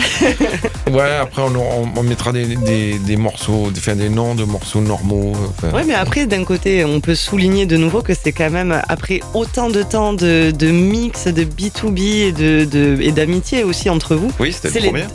[0.92, 4.44] Ouais, après on, on- on mettra des, des, des morceaux, des, enfin, des noms de
[4.44, 5.34] morceaux normaux.
[5.58, 5.72] enfin.
[5.76, 9.20] Ouais, mais après, d'un côté, on peut souligner de nouveau que c'est quand même, après
[9.36, 14.16] autant de temps de, de mix, de B2B et de, de- et d'amitié aussi entre
[14.16, 15.06] vous, Oui, c'était c'est le premier.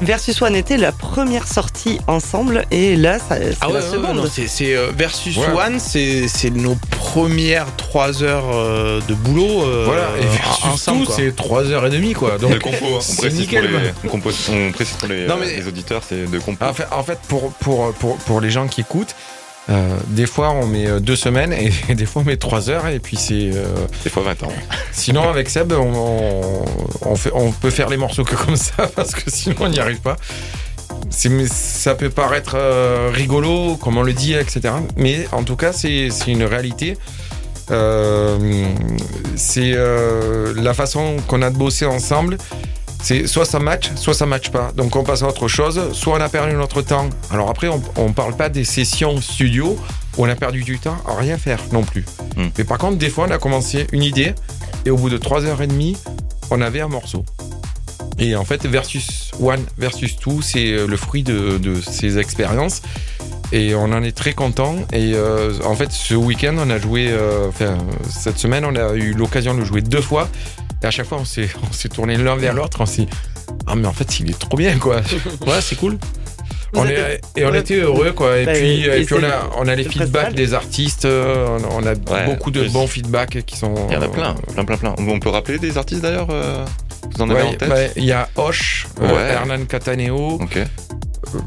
[0.00, 3.90] Versus One était la première sortie ensemble et là, ça- c'est Ah ouais, la ouais,
[3.90, 4.18] seconde.
[4.74, 5.48] euh, versus Ouais.
[5.54, 11.00] one, c'est c'est nos premières trois heures euh, de boulot euh, Voilà, et Versus ensemble.
[11.00, 11.14] 2, quoi.
[11.16, 12.32] c'est 3h30 quoi.
[12.38, 12.88] De Donc, compo, hein.
[12.96, 15.66] on c'est précise, nickel, pour les, on, compose- on précise pour les, Non, mais- les
[15.66, 16.64] auditeurs, c'est de compo.
[16.64, 19.14] En fait, en fait pour, pour, pour, pour les gens qui écoutent,
[19.68, 22.86] euh, des fois on met euh, deux semaines et, des fois on met trois heures
[22.88, 23.50] et puis c'est.
[23.54, 23.66] euh,
[24.04, 24.52] Des fois 20 ans.
[24.90, 26.64] sinon avec Seb, on, on,
[27.02, 29.78] on fait, on peut faire les morceaux que comme ça parce que sinon on n'y
[29.78, 30.16] arrive pas.
[31.28, 34.74] Mais ça peut paraître euh, rigolo, comme on le dit, etc.
[34.96, 36.96] Mais en tout cas, c'est c'est une réalité.
[37.70, 38.38] Euh,
[39.36, 42.38] c'est euh, la façon qu'on a de bosser ensemble.
[43.02, 44.72] C'est soit ça match, soit ça match pas.
[44.76, 47.08] Donc on passe à autre chose, soit on a perdu notre temps.
[47.30, 49.78] Alors après, on, on parle pas des sessions studio
[50.18, 52.04] où on a perdu du temps à rien faire non plus.
[52.36, 52.48] Hmm.
[52.58, 54.34] Mais par contre, des fois, on a commencé une idée
[54.84, 55.96] et au bout de 3h30,
[56.50, 57.24] on avait un morceau.
[58.18, 62.82] Et en fait, versus one, versus two, c'est euh, le fruit de, de ces expériences.
[63.52, 64.76] Et on en est très content.
[64.92, 67.78] Et euh, en fait, ce week-end, on a joué, euh, enfin,
[68.08, 70.28] cette semaine, on a eu l'occasion de le jouer deux fois.
[70.82, 72.78] Et à chaque fois, on s'est, on s'est tourné l'un vers l'autre.
[72.80, 73.08] On s'est dit,
[73.66, 75.00] ah, mais en fait, il est trop bien, quoi.
[75.46, 75.98] Ouais, c'est cool.
[76.72, 77.58] Vous On est- et on Ouais.
[77.58, 78.38] était heureux, quoi.
[78.38, 81.04] Et Bah, puis, et et puis on, a, on a les feedbacks des artistes.
[81.04, 83.74] euh, On, on a Ouais, beaucoup de bons feedbacks qui sont.
[83.88, 84.94] Il y en a plein, plein, plein, plein.
[84.98, 86.64] On peut rappeler des artistes d'ailleurs euh,
[87.12, 89.32] Vous en avez Ouais, en tête bah, Il y a Hoche, euh.
[89.32, 90.38] Hernan Cataneo.
[90.40, 90.58] Ok.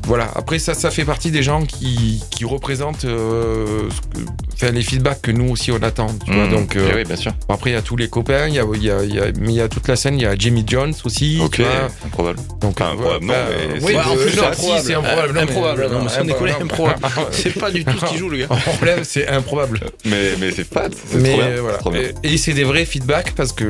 [0.08, 0.30] Voilà.
[0.36, 4.82] Après, ça, ça fait partie des gens qui, qui représentent euh, ce que- enfin, les
[4.82, 6.08] feedbacks que nous aussi on attend.
[6.26, 6.52] Tu vois, Mmh.
[6.52, 7.32] donc, euh, Eh oui, bien sûr.
[7.50, 9.20] après, il y a tous les copains, il y a, il y a- il y
[9.20, 11.40] a- mais il y a toute la scène, il y a Jimmy Jones aussi.
[11.44, 11.62] Ok,
[12.06, 12.40] improbable.
[12.62, 14.82] Donc, Enfin, euh, improbable, non, mais oui, c'est- en plus, c'est improbable.
[14.84, 15.28] c'est improbable.
[15.28, 15.88] Non, mais- improbable.
[15.92, 17.00] Non, mais sans déconner, improbable.
[17.32, 18.48] C'est pas du tout ce qu'il joue, le gars.
[18.52, 19.80] En problème, c'est improbable.
[20.06, 21.62] Mais, mais c'est fat, c'est Mais trop bien.
[21.62, 21.74] voilà.
[21.78, 22.02] c'est trop bien.
[22.24, 23.66] Et, et c'est des vrais feedbacks parce que.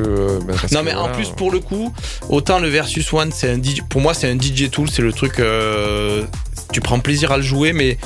[0.46, 1.92] bah, parce Non que mais en plus pour le coup,
[2.28, 5.12] autant le versus one, c'est un DJ, pour moi c'est un DJ tool, c'est le
[5.12, 6.03] truc, euh,
[6.72, 7.98] tu prends plaisir à le jouer, mais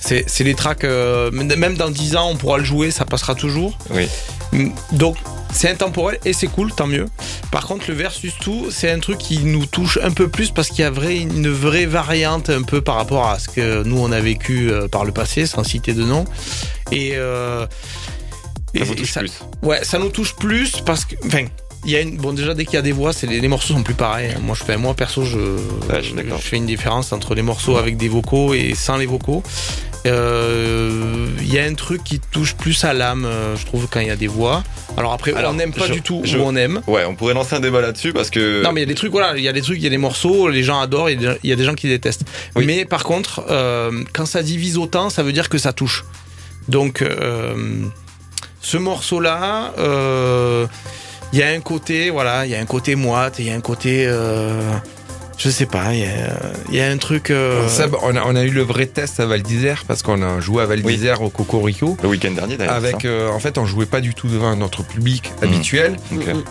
[0.00, 3.76] c'est les tracks, euh, même dans 10 ans on pourra le jouer, ça passera toujours.
[3.90, 4.06] Oui.
[4.52, 5.16] Mm, Donc
[5.52, 7.06] c'est intemporel et c'est cool, tant mieux.
[7.50, 10.68] Par contre le versus tout, c'est un truc qui nous touche un peu plus parce
[10.68, 13.98] qu'il y a vrai, une vraie variante un peu par rapport à ce que nous
[13.98, 16.24] on a vécu euh, par le passé, sans citer de nom.
[16.92, 17.68] Et, euh, Ça
[18.74, 19.32] et- vous et touche plus.
[19.62, 21.46] Ouais, ça nous touche plus parce que, enfin,
[21.84, 23.48] il y a une, bon déjà dès qu'il y a des voix, c'est les, les
[23.48, 24.34] morceaux sont plus pareils.
[24.42, 27.96] Moi, je fais, moi perso, je, Ouais, je fais une différence entre les morceaux avec
[27.96, 29.42] des vocaux et sans les vocaux.
[30.06, 34.00] Euh, Il y a un truc qui touche plus à l'âme, euh, je trouve, quand
[34.00, 34.62] il y a des voix.
[34.96, 36.80] Alors après, Alors, on n'aime pas je- du tout je- ou on aime.
[36.86, 38.62] Ouais, on pourrait lancer un débat là-dessus parce que.
[38.62, 39.86] Non mais il y a des trucs voilà, il y a des trucs, il y
[39.86, 41.74] a des morceaux, les gens adorent, il y a des- il y a des gens
[41.74, 42.24] qui détestent.
[42.56, 42.64] Oui.
[42.66, 46.04] Mais par contre, euh, quand ça divise autant, ça veut dire que ça touche.
[46.68, 47.54] Donc euh,
[48.60, 50.66] ce morceau-là, euh,
[51.32, 53.54] il y a un côté, voilà, il y a un côté moite, il y a
[53.54, 54.60] un côté, euh,
[55.38, 56.08] je sais pas, il y a,
[56.70, 57.30] il y a un truc.
[57.30, 57.66] euh,
[58.02, 60.62] on a, on a eu le vrai test à Val d'Isère parce qu'on a joué
[60.62, 61.96] à Val d'Isère au Cocorico.
[62.02, 62.74] Le week-end dernier d'ailleurs.
[62.74, 65.48] Avec, euh, en fait, on jouait pas du tout devant notre public Mhm.
[65.48, 65.96] habituel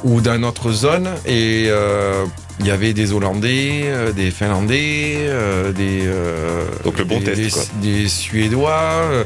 [0.04, 2.26] ou dans notre zone et euh,
[2.60, 7.26] il y avait des Hollandais, euh, des Finlandais, euh, des euh, Donc le bon des,
[7.26, 7.64] test, des, quoi.
[7.82, 8.72] des Suédois.
[9.12, 9.24] euh,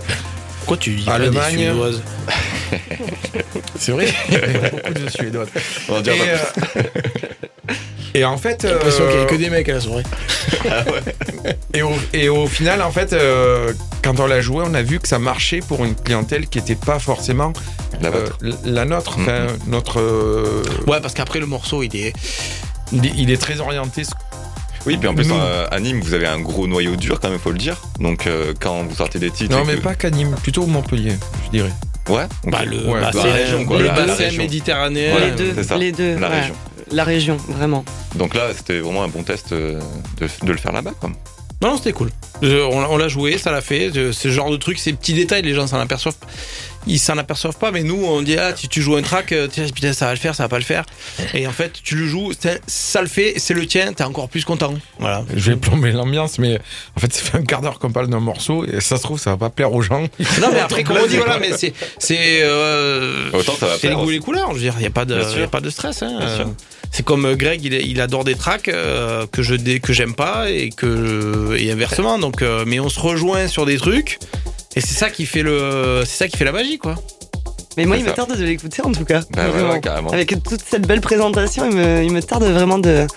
[0.60, 1.56] Pourquoi tu dis pas des Allemagne.
[1.58, 2.02] Suédoises?
[3.80, 5.46] C'est vrai, il y avait beaucoup de Suédois.
[5.90, 6.84] On Et, euh,
[8.14, 10.04] et en fait, J'ai l'impression qu'il y a euh, que des mecs à la soirée.
[11.74, 13.72] Et au, et au final, en fait, euh,
[14.04, 16.76] quand on l'a joué, on a vu que ça marchait pour une clientèle qui n'était
[16.76, 17.54] pas forcément
[18.02, 19.20] la euh, nôtre.
[19.20, 19.24] Mhm.
[19.24, 20.02] Enfin, notre,
[20.88, 22.14] Ouais, parce qu'après le morceau, il est.
[22.92, 24.02] il, est, très orienté.
[24.86, 27.40] Oui, puis en plus, euh, à Nîmes, vous avez un gros noyau dur, quand même,
[27.40, 27.78] faut le dire.
[28.00, 29.56] Donc, euh, quand vous sortez des titres.
[29.56, 31.14] Non, mais que- pas qu'à Nîmes, plutôt Montpellier,
[31.46, 31.72] je dirais.
[32.10, 32.26] Ouais.
[32.46, 35.12] Bah, le Ouais, bassin, région, quoi, le méditerranéen.
[35.12, 35.78] Voilà, les deux, ça.
[35.78, 36.18] les deux.
[36.18, 36.40] La ouais.
[36.42, 36.56] région.
[36.92, 37.86] La région, vraiment.
[38.16, 39.80] Donc là, c'était vraiment un bon test euh,
[40.20, 41.10] de, de le faire là-bas, quoi.
[41.62, 42.10] Non, non, c'était cool.
[42.42, 43.92] Je- on l'a- on l'a joué, ça l'a fait.
[43.94, 46.16] Je- Ce genre de truc, ces petits détails, les gens s'en aperçoivent.
[46.88, 49.48] Ils s'en aperçoivent pas, mais nous, on dit, ah, si tu joues un track, euh,
[49.52, 50.86] tiens, putain, ça va le faire, ça va pas le faire.
[51.34, 52.32] Et en fait, tu le joues,
[52.68, 54.74] ça le fait, c'est le tien, t'es encore plus content.
[55.00, 55.24] Voilà.
[55.36, 56.60] Je vais plomber l'ambiance, mais
[56.96, 59.20] en fait, ça fait un quart d'heure qu'on parle d'un morceau et ça se trouve,
[59.20, 60.02] ça va pas plaire aux gens.
[60.42, 63.90] Non, mais après, comme on dit, voilà, mais c'est, c'est, euh, Autant ça va c'est
[63.90, 64.50] les goûts les couleurs.
[64.50, 66.02] Je veux dire, il y a pas de, y a pas de stress.
[66.04, 66.18] Hein.
[66.22, 66.46] Euh,
[66.92, 70.16] C'est comme euh, Greg, il, il adore des tracks euh, que je dé- que j'aime
[70.16, 72.18] pas et que et inversement.
[72.20, 74.18] Donc, euh, mais on se rejoint sur des trucs
[74.76, 76.96] et c'est ça qui fait le, c'est ça qui fait la magie, quoi.
[77.78, 79.22] Mais moi, il me tarde de l'écouter en tout cas.
[79.32, 79.74] Bah ouais, Vraiment.
[79.74, 80.10] ouais, carrément.
[80.12, 83.08] Avec toute cette belle présentation, il me, il me tarde vraiment de,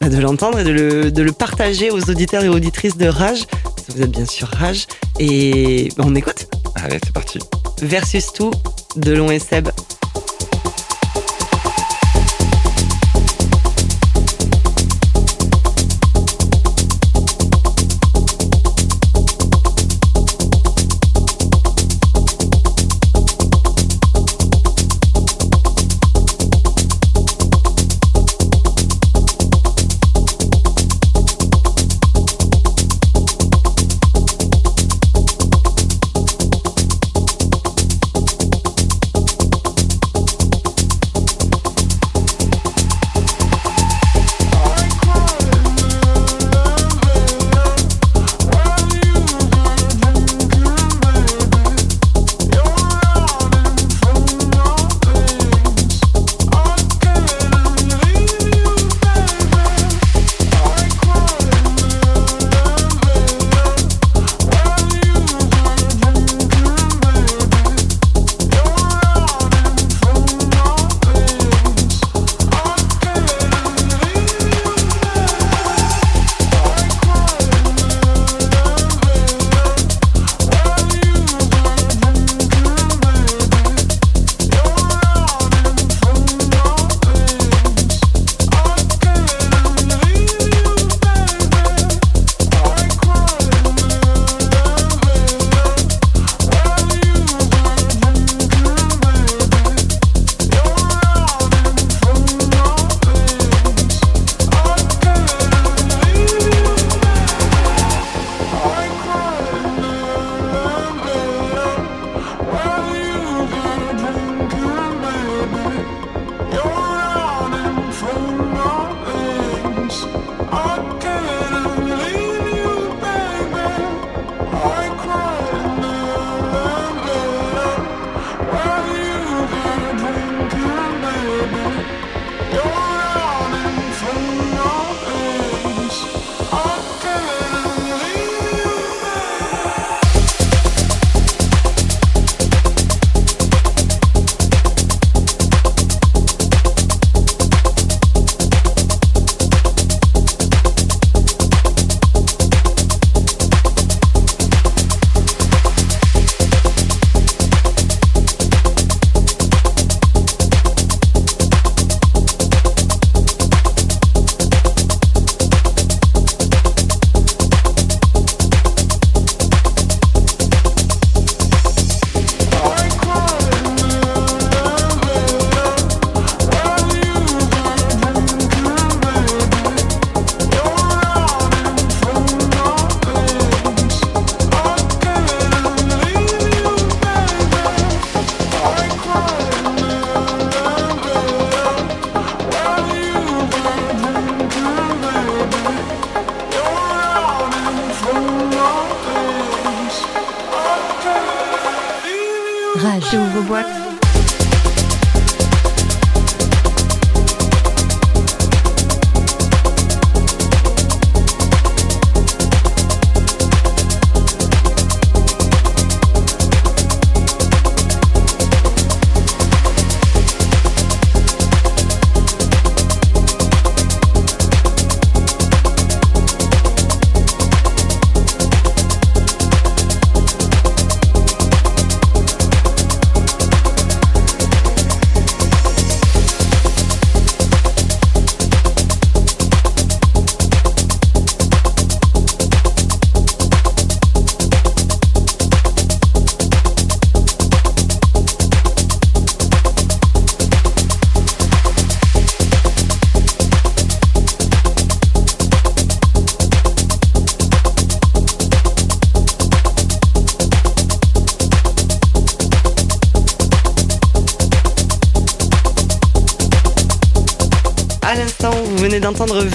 [0.00, 3.46] bah, de l'entendre et de le, de le partager aux auditeurs et auditrices de Rage.
[3.62, 4.86] Parce que Vous êtes bien sûr Rage.
[5.18, 7.38] Et on écoute Allez, c'est parti.
[7.82, 8.52] Versus tout
[8.96, 9.68] de Long et Seb.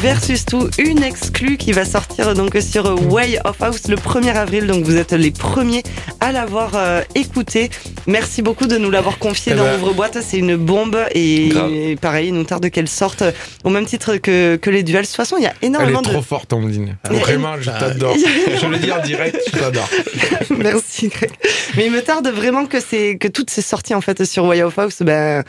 [0.04, 4.68] Versus Tout, une exclue qui va sortir donc sur Way of House le 1er avril.
[4.68, 5.82] Donc vous êtes les premiers
[6.20, 7.70] à l'avoir euh, écouté.
[8.06, 10.18] Merci beaucoup de nous l'avoir confié Eh dans ben- Ouvre-boîte.
[10.22, 13.24] C'est une bombe et, pareil, il nous tarde qu'elle sorte
[13.64, 15.04] au même titre que, que les duels.
[15.04, 16.10] De toute façon, il y a Elle est énormément de.
[16.10, 16.54] trop forte.
[16.54, 18.16] Mais- Vraiment, je Bah, t'adore.
[18.62, 19.90] Je le dis en direct, je t'adore.
[20.50, 21.32] Merci Greg.
[21.78, 24.64] Mais il me tarde vraiment que c'est que toutes ces sorties en fait sur Way
[24.64, 25.44] of House ben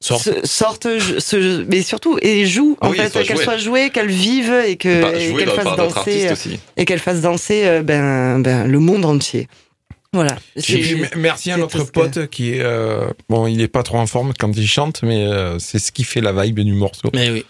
[0.00, 0.46] Sortent.
[0.46, 0.86] sortent
[1.18, 4.76] se- mais surtout et jouent en Ah oui, fait qu'elles soient jouées, qu'elles vivent et
[4.76, 6.60] que Bah, et qu'elles fassent danser aussi.
[6.76, 9.48] et qu'elles fassent danser euh, ben, ben le monde entier.
[10.12, 10.36] Voilà.
[10.62, 12.60] Puis, merci à notre que- pote qui est.
[12.60, 15.90] euh, bon, il est pas trop en forme quand il chante, mais euh, c'est ce
[15.92, 17.10] qui fait la vibe du morceau.
[17.12, 17.44] Mais oui.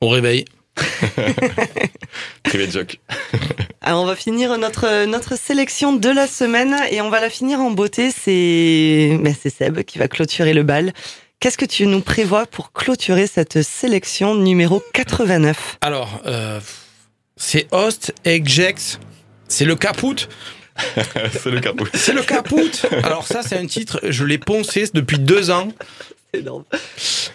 [0.00, 0.44] Au réveil.
[2.42, 2.98] Privé de joke.
[3.80, 7.60] Alors on va finir notre notre sélection de la semaine et on va la finir
[7.60, 8.10] en beauté.
[8.10, 10.92] C'est ben, c'est Seb qui va clôturer le bal.
[11.40, 16.60] Qu'est-ce que tu nous prévois pour clôturer cette sélection numéro 89 Alors, euh,
[17.36, 18.98] c'est Host, Ejex,
[19.48, 20.28] c'est le Caput.
[21.32, 21.86] c'est le capot.
[21.94, 22.72] C'est le Caput.
[23.04, 25.68] Alors ça, c'est un titre, je l'ai poncé depuis deux ans.
[26.32, 26.64] C'est énorme.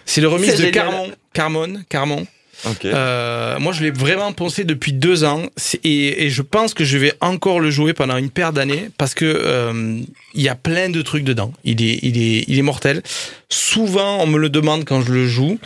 [0.05, 0.69] C'est le remix de.
[0.71, 1.11] Carmon.
[1.31, 2.27] Carmon, Carmon.
[2.65, 2.85] Ok.
[2.85, 5.43] Euh, moi, je l'ai vraiment poncé depuis deux ans
[5.83, 9.13] et, et je pense que je vais encore le jouer pendant une paire d'années parce
[9.13, 9.99] que euh,
[10.33, 11.53] il y a plein de trucs dedans.
[11.63, 13.01] Il est, il est, il est mortel.
[13.49, 15.57] Souvent, on me le demande quand je le joue.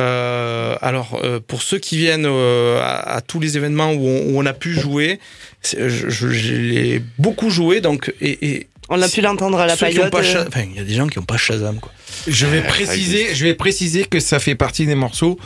[0.00, 4.32] Euh, alors, euh, pour ceux qui viennent euh, à, à tous les événements où on,
[4.34, 5.20] où on a pu jouer,
[5.62, 7.80] je, je, je l'ai beaucoup joué.
[7.80, 10.10] Donc, et, et On a pu l'entendre à la paillote.
[10.10, 11.78] pas euh, enfin, il y a des gens qui n'ont pas Shazam.
[11.80, 11.92] Quoi.
[12.26, 15.38] Je vais ça préciser, je vais préciser que ça fait partie des morceaux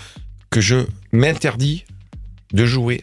[0.51, 0.76] que je
[1.12, 1.84] m'interdis
[2.53, 3.03] de jouer.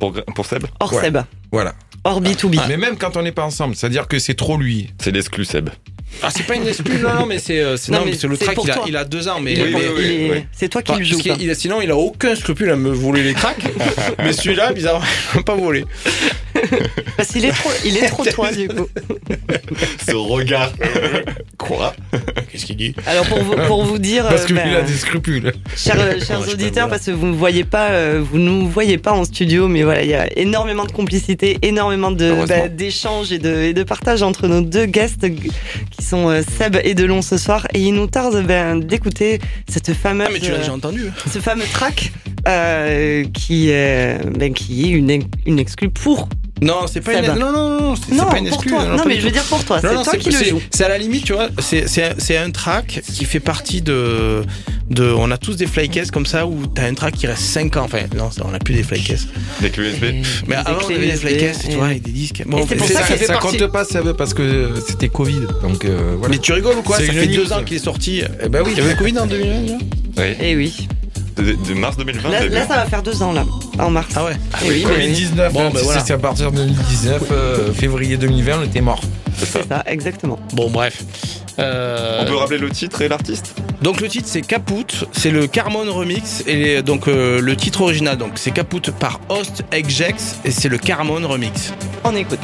[0.00, 1.02] Pour, pour Seb, Hors Ouais.
[1.02, 1.18] Seb.
[1.52, 1.74] Voilà.
[2.04, 2.58] Hors B2B.
[2.68, 4.90] Mais même quand on n'est pas ensemble, c'est-à-dire que c'est trop lui.
[5.00, 5.70] c'est l'exclu Seb.
[6.22, 8.96] Ah, c'est pas une excuse, non, non, mais c'est, euh, le track, il a, il
[8.98, 10.44] a deux ans, mais, Oui, oui, oui.
[10.52, 11.18] C'est toi qui Enfin, le joues.
[11.50, 13.64] a- sinon, il a aucun scrupule à me voler les tracks.
[14.18, 15.84] mais celui-là, bizarrement, il m'a pas volé.
[17.16, 18.86] Parce qu'il est trop, il est trop toi du coup.
[20.06, 20.72] Ce regard.
[21.58, 21.94] Quoi?
[22.50, 22.94] Qu'est-ce qu'il dit?
[23.06, 25.52] Alors pour vous, pour vous dire, Parce que lui, ben, il a des scrupules.
[25.76, 29.12] chers, chers Ouais, auditeurs, parce que vous ne voyez pas, euh, vous nous voyez pas
[29.12, 33.38] en studio, mais voilà, il y a énormément de complicité, énormément de bah, d'échanges et
[33.38, 35.26] de, et de partage entre nos deux guests
[35.90, 39.38] qui sont euh, Seb et Delon ce soir, et il nous tarde ben, d'écouter
[39.68, 41.04] cette fameuse, Ah, mais tu l'as déjà entendu.
[41.32, 42.12] ce fameux track
[42.48, 46.28] euh, qui, euh, ben, qui est une, une exclue pour.
[46.62, 47.26] Non, c'est pas une.
[47.38, 48.72] Non, non, non, c'est Non, pas une pour excuse.
[48.72, 48.84] toi.
[48.86, 49.76] Non, pas mais je veux dire pour toi.
[49.82, 50.62] Non, C'est non, toi qui le joues.
[50.70, 51.48] C'est à la limite, tu vois.
[51.58, 54.42] C'est c'est un- c'est un track qui fait partie de
[54.88, 55.04] de.
[55.12, 57.82] On a tous des flycases comme ça où t'as un track qui reste 5 ans.
[57.84, 59.26] Enfin, non, on a plus des flycases.
[59.60, 60.04] Avec l'USB.
[60.46, 62.42] Mais avant, on clés avait des USB, flycases, et- tu vois, avec des disques.
[62.46, 65.40] Bon, Et c'est pour ça compte pas, ça veut parce que c'était Covid.
[65.62, 66.34] Donc euh, voilà.
[66.34, 66.96] Mais tu rigoles ou quoi?
[66.98, 67.36] Ça fait news.
[67.36, 68.22] deux ans qu'il est sorti.
[68.42, 68.72] Eh ben oui.
[68.76, 69.78] Il y avait Covid en 2020 déjà
[70.18, 70.24] Oui.
[70.40, 70.88] Eh oui.
[71.36, 72.30] De, de mars 2020.
[72.50, 73.44] Là, ça va faire deux ans là,
[73.78, 74.08] en mars.
[74.16, 74.36] Ah ouais.
[74.66, 76.00] Oui, 2019, Bon, ben c'est voilà.
[76.04, 79.00] c'est à partir de 2019, euh, février 2020, on était mort.
[79.38, 79.60] C'est ça.
[79.62, 80.38] c'est ça, exactement.
[80.52, 81.02] Bon, bref.
[81.58, 85.46] Euh, On peut rappeler le titre et l'artiste Donc le titre c'est Caput, c'est le
[85.46, 90.50] Carmon remix et donc euh, le titre original donc c'est Caput par Host Ejex et
[90.50, 91.72] c'est le Carmon remix.
[92.04, 92.40] On écoute.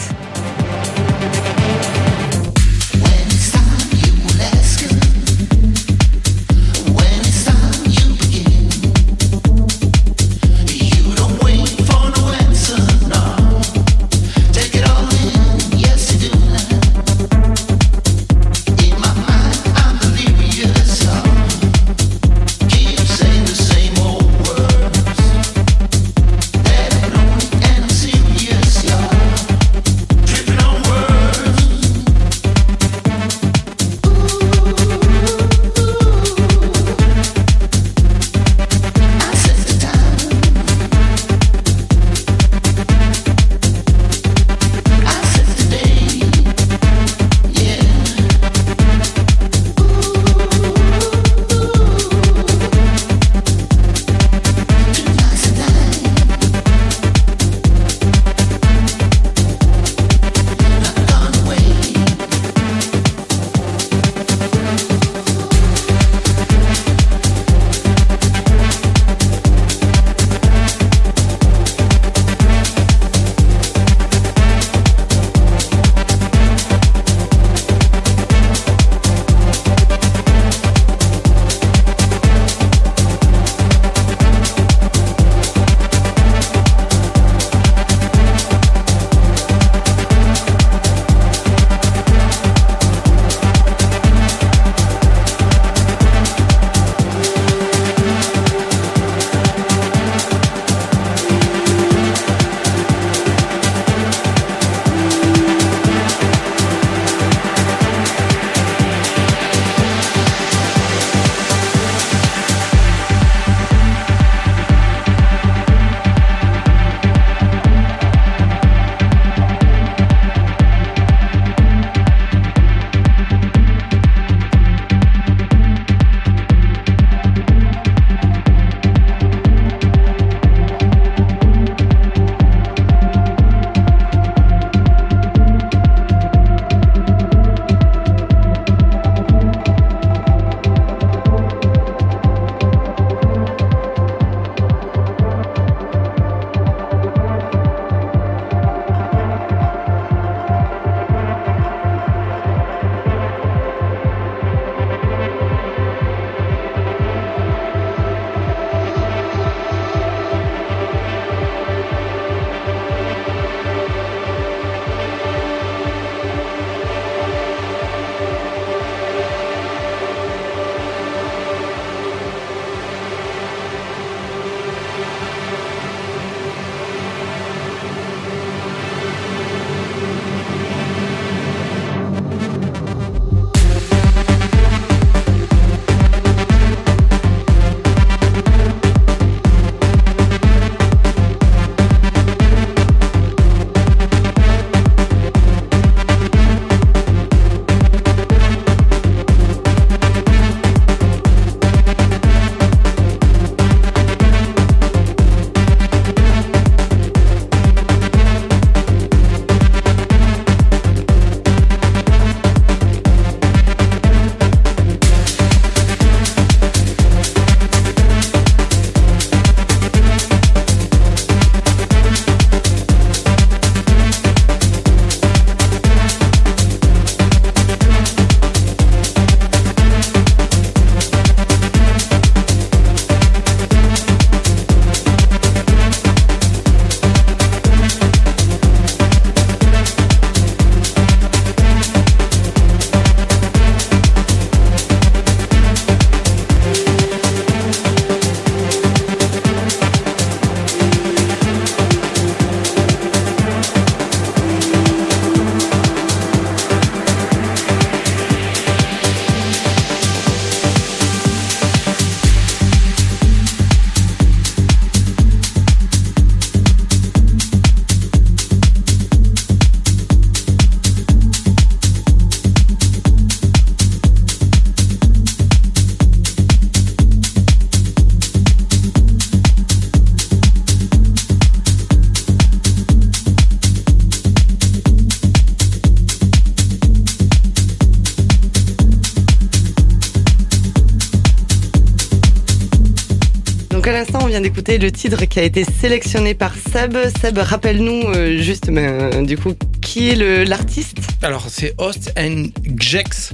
[294.67, 296.97] Le titre qui a été sélectionné par Seb.
[297.21, 298.79] Seb, rappelle-nous euh, juste, ben,
[299.15, 300.99] euh, du coup, qui est l'artiste?
[301.23, 302.47] Alors, c'est Host and
[302.81, 303.31] Jex.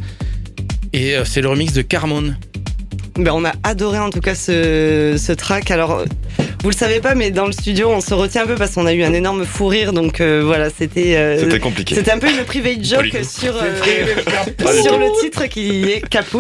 [0.92, 2.34] Et euh, c'est le remix de Carmon.
[3.16, 5.70] ben, On a adoré en tout cas ce, ce track.
[5.70, 6.04] Alors,
[6.62, 8.86] vous le savez pas, mais dans le studio, on se retient un peu parce qu'on
[8.86, 9.92] a eu un énorme fou rire.
[9.92, 11.16] Donc euh, voilà, c'était.
[11.16, 11.94] euh, C'était compliqué.
[11.94, 16.38] C'était un peu une private joke sur, euh, sur le titre qui est Caput.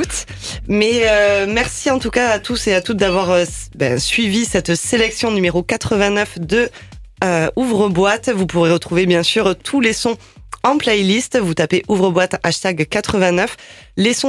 [0.66, 3.44] Mais euh, merci en tout cas à tous et à toutes d'avoir euh,
[3.74, 6.70] ben, suivi cette sélection numéro 89 de
[7.22, 8.30] euh, Ouvre-boîte.
[8.30, 10.16] Vous pourrez retrouver bien sûr tous les sons
[10.62, 11.38] en playlist.
[11.38, 13.56] Vous tapez Ouvre-boîte hashtag 89.
[13.98, 14.28] Les sons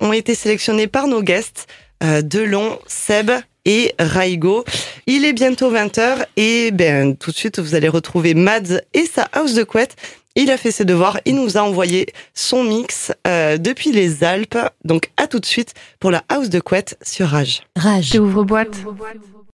[0.00, 1.66] ont été, sélectionnés par nos guests
[2.00, 3.30] Delon, Seb
[3.64, 4.64] et Raigo.
[5.06, 9.24] Il est bientôt 20h et ben tout de suite vous allez retrouver Mads et sa
[9.32, 9.96] house de couette.
[10.40, 14.56] Il a fait ses devoirs, il nous a envoyé son mix euh, depuis les Alpes.
[14.84, 17.62] Donc à tout de suite pour la house de couette sur Rage.
[17.74, 18.14] Rage.
[18.14, 18.78] Ouvre boîte.